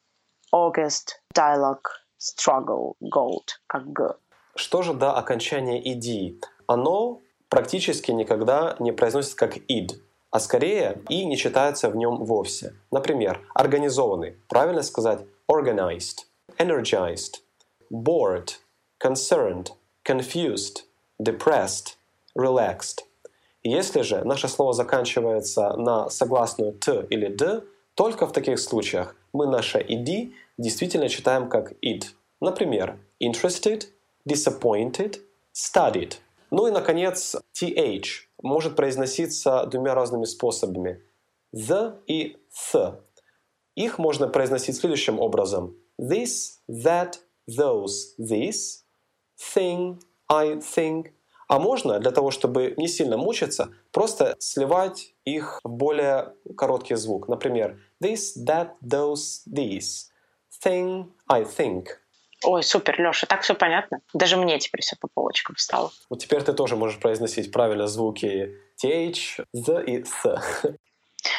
August, 0.53 1.19
dialogue, 1.33 1.87
struggle, 2.19 2.93
gold, 3.01 3.47
как 3.67 3.91
Г. 3.91 4.15
Что 4.55 4.81
же 4.81 4.93
до 4.93 5.17
окончания 5.17 5.81
ed? 5.81 6.41
Оно 6.67 7.19
практически 7.49 8.11
никогда 8.11 8.75
не 8.79 8.91
произносится 8.91 9.37
как 9.37 9.57
id, 9.57 9.99
а 10.31 10.39
скорее 10.39 11.01
и 11.09 11.25
не 11.25 11.37
читается 11.37 11.89
в 11.89 11.95
нем 11.95 12.25
вовсе. 12.25 12.73
Например, 12.91 13.41
организованный, 13.53 14.37
правильно 14.47 14.83
сказать 14.83 15.21
organized, 15.49 16.25
energized, 16.57 17.41
bored, 17.91 18.49
concerned, 19.01 19.69
confused, 20.05 20.83
depressed, 21.21 21.95
relaxed. 22.37 22.99
Если 23.63 24.01
же 24.01 24.23
наше 24.23 24.47
слово 24.47 24.73
заканчивается 24.73 25.73
на 25.73 26.09
согласную 26.09 26.73
т 26.73 27.05
или 27.09 27.27
д, 27.27 27.63
только 27.95 28.27
в 28.27 28.31
таких 28.31 28.59
случаях 28.59 29.15
мы 29.33 29.47
наше 29.47 29.79
id 29.79 30.33
действительно 30.57 31.09
читаем 31.09 31.49
как 31.49 31.73
id. 31.81 32.03
Например, 32.39 32.97
interested, 33.21 33.85
disappointed, 34.27 35.19
studied. 35.53 36.17
Ну 36.49 36.67
и, 36.67 36.71
наконец, 36.71 37.35
th 37.53 38.29
может 38.41 38.75
произноситься 38.75 39.65
двумя 39.65 39.93
разными 39.95 40.25
способами. 40.25 41.01
The 41.53 41.99
и 42.07 42.37
th. 42.71 42.95
Их 43.75 43.99
можно 43.99 44.27
произносить 44.27 44.77
следующим 44.77 45.19
образом. 45.19 45.75
This, 45.99 46.59
that, 46.69 47.15
those, 47.49 48.15
this, 48.19 48.83
thing, 49.37 49.99
I 50.29 50.55
think. 50.55 51.11
А 51.47 51.59
можно, 51.59 51.99
для 51.99 52.11
того, 52.11 52.31
чтобы 52.31 52.73
не 52.77 52.87
сильно 52.87 53.17
мучиться, 53.17 53.69
просто 53.91 54.35
сливать 54.39 55.15
их 55.25 55.61
в 55.63 55.69
более 55.69 56.33
короткий 56.57 56.95
звук. 56.95 57.27
Например, 57.27 57.79
this, 58.03 58.35
that, 58.37 58.71
those, 58.83 59.43
these. 59.47 60.09
Thing, 60.63 61.11
I 61.27 61.43
think. 61.43 61.87
Ой, 62.43 62.63
супер, 62.63 62.99
Леша, 63.01 63.25
так 63.27 63.41
все 63.41 63.55
понятно. 63.55 63.99
Даже 64.13 64.37
мне 64.37 64.59
теперь 64.59 64.81
все 64.81 64.95
по 64.99 65.07
полочкам 65.07 65.55
встало. 65.55 65.91
Вот 66.09 66.19
теперь 66.19 66.43
ты 66.43 66.53
тоже 66.53 66.75
можешь 66.75 66.99
произносить 66.99 67.51
правильно 67.51 67.87
звуки 67.87 68.55
TH, 68.83 69.45
Z 69.53 69.83
и 69.85 70.01
S. 70.01 70.23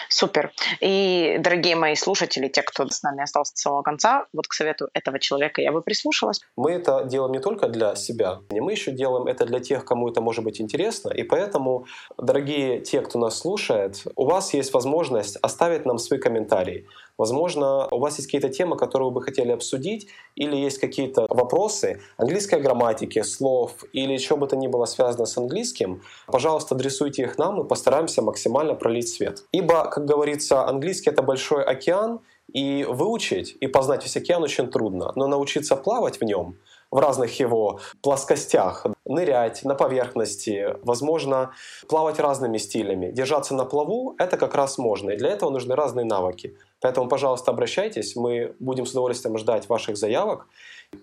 Супер. 0.09 0.53
И, 0.81 1.37
дорогие 1.39 1.77
мои 1.77 1.95
слушатели, 1.95 2.49
те, 2.49 2.63
кто 2.63 2.89
с 2.89 3.03
нами 3.03 3.23
остался 3.23 3.53
до 3.55 3.59
самого 3.59 3.83
конца, 3.83 4.27
вот 4.33 4.47
к 4.47 4.53
совету 4.53 4.89
этого 4.93 5.19
человека 5.19 5.61
я 5.61 5.73
бы 5.73 5.83
прислушалась. 5.83 6.41
Мы 6.57 6.73
это 6.73 7.05
делаем 7.05 7.33
не 7.33 7.41
только 7.41 7.69
для 7.69 7.95
себя, 7.95 8.41
мы 8.51 8.73
еще 8.73 8.91
делаем 8.91 9.27
это 9.27 9.47
для 9.47 9.61
тех, 9.61 9.85
кому 9.85 10.09
это 10.09 10.21
может 10.21 10.45
быть 10.45 10.61
интересно. 10.61 11.11
И 11.11 11.23
поэтому, 11.23 11.87
дорогие 12.17 12.81
те, 12.81 13.01
кто 13.01 13.19
нас 13.19 13.39
слушает, 13.39 14.03
у 14.17 14.27
вас 14.27 14.53
есть 14.55 14.73
возможность 14.73 15.37
оставить 15.43 15.87
нам 15.87 15.99
свои 15.99 16.19
комментарии. 16.19 16.87
Возможно, 17.19 17.89
у 17.91 17.99
вас 17.99 18.17
есть 18.19 18.29
какие-то 18.29 18.49
темы, 18.49 18.77
которые 18.77 19.09
вы 19.09 19.15
бы 19.15 19.23
хотели 19.23 19.51
обсудить, 19.51 20.07
или 20.37 20.57
есть 20.57 20.79
какие-то 20.79 21.27
вопросы 21.29 22.01
английской 22.17 22.61
грамматики, 22.61 23.23
слов, 23.23 23.85
или 23.93 24.17
что 24.19 24.37
бы 24.37 24.47
то 24.47 24.57
ни 24.57 24.69
было 24.69 24.85
связано 24.85 25.27
с 25.27 25.37
английским. 25.37 26.01
Пожалуйста, 26.27 26.77
адресуйте 26.77 27.23
их 27.23 27.37
нам, 27.37 27.61
и 27.61 27.69
постараемся 27.69 28.23
максимально 28.23 28.75
пролить 28.75 29.09
свет. 29.09 29.45
Ибо, 29.51 29.91
как 29.91 30.05
говорится, 30.05 30.65
английский— 30.67 31.11
это 31.13 31.23
большой 31.23 31.65
океан, 31.65 32.21
и 32.53 32.87
выучить 32.89 33.57
и 33.61 33.67
познать 33.67 34.05
весь 34.05 34.17
океан 34.17 34.43
очень 34.43 34.69
трудно, 34.69 35.13
но 35.17 35.27
научиться 35.27 35.77
плавать 35.77 36.19
в 36.21 36.25
нем 36.25 36.57
в 36.90 36.98
разных 36.98 37.38
его 37.38 37.81
плоскостях, 38.03 38.87
нырять 39.05 39.64
на 39.64 39.74
поверхности, 39.74 40.77
возможно, 40.83 41.53
плавать 41.88 42.18
разными 42.18 42.59
стилями. 42.59 43.11
Держаться 43.11 43.55
на 43.55 43.64
плаву— 43.64 44.14
это 44.18 44.37
как 44.37 44.55
раз 44.55 44.79
можно, 44.79 45.11
и 45.11 45.16
для 45.16 45.31
этого 45.31 45.51
нужны 45.51 45.74
разные 45.74 46.07
навыки. 46.07 46.57
Поэтому, 46.81 47.09
пожалуйста, 47.09 47.51
обращайтесь, 47.51 48.16
мы 48.16 48.55
будем 48.59 48.87
с 48.87 48.92
удовольствием 48.92 49.37
ждать 49.38 49.68
ваших 49.68 49.96
заявок, 49.96 50.46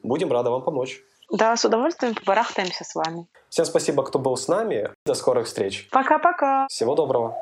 будем 0.04 0.32
рады 0.32 0.50
вам 0.50 0.64
помочь. 0.64 1.02
Да, 1.32 1.56
с 1.56 1.66
удовольствием 1.66 2.14
побарахтаемся 2.14 2.84
с 2.84 2.94
вами. 2.96 3.28
Всем 3.50 3.66
спасибо, 3.66 4.04
кто 4.04 4.20
был 4.20 4.38
с 4.38 4.48
нами. 4.48 4.92
До 5.06 5.16
скорых 5.16 5.48
встреч. 5.48 5.88
Пока-пока. 5.92 6.68
Всего 6.70 6.96
доброго. 6.96 7.36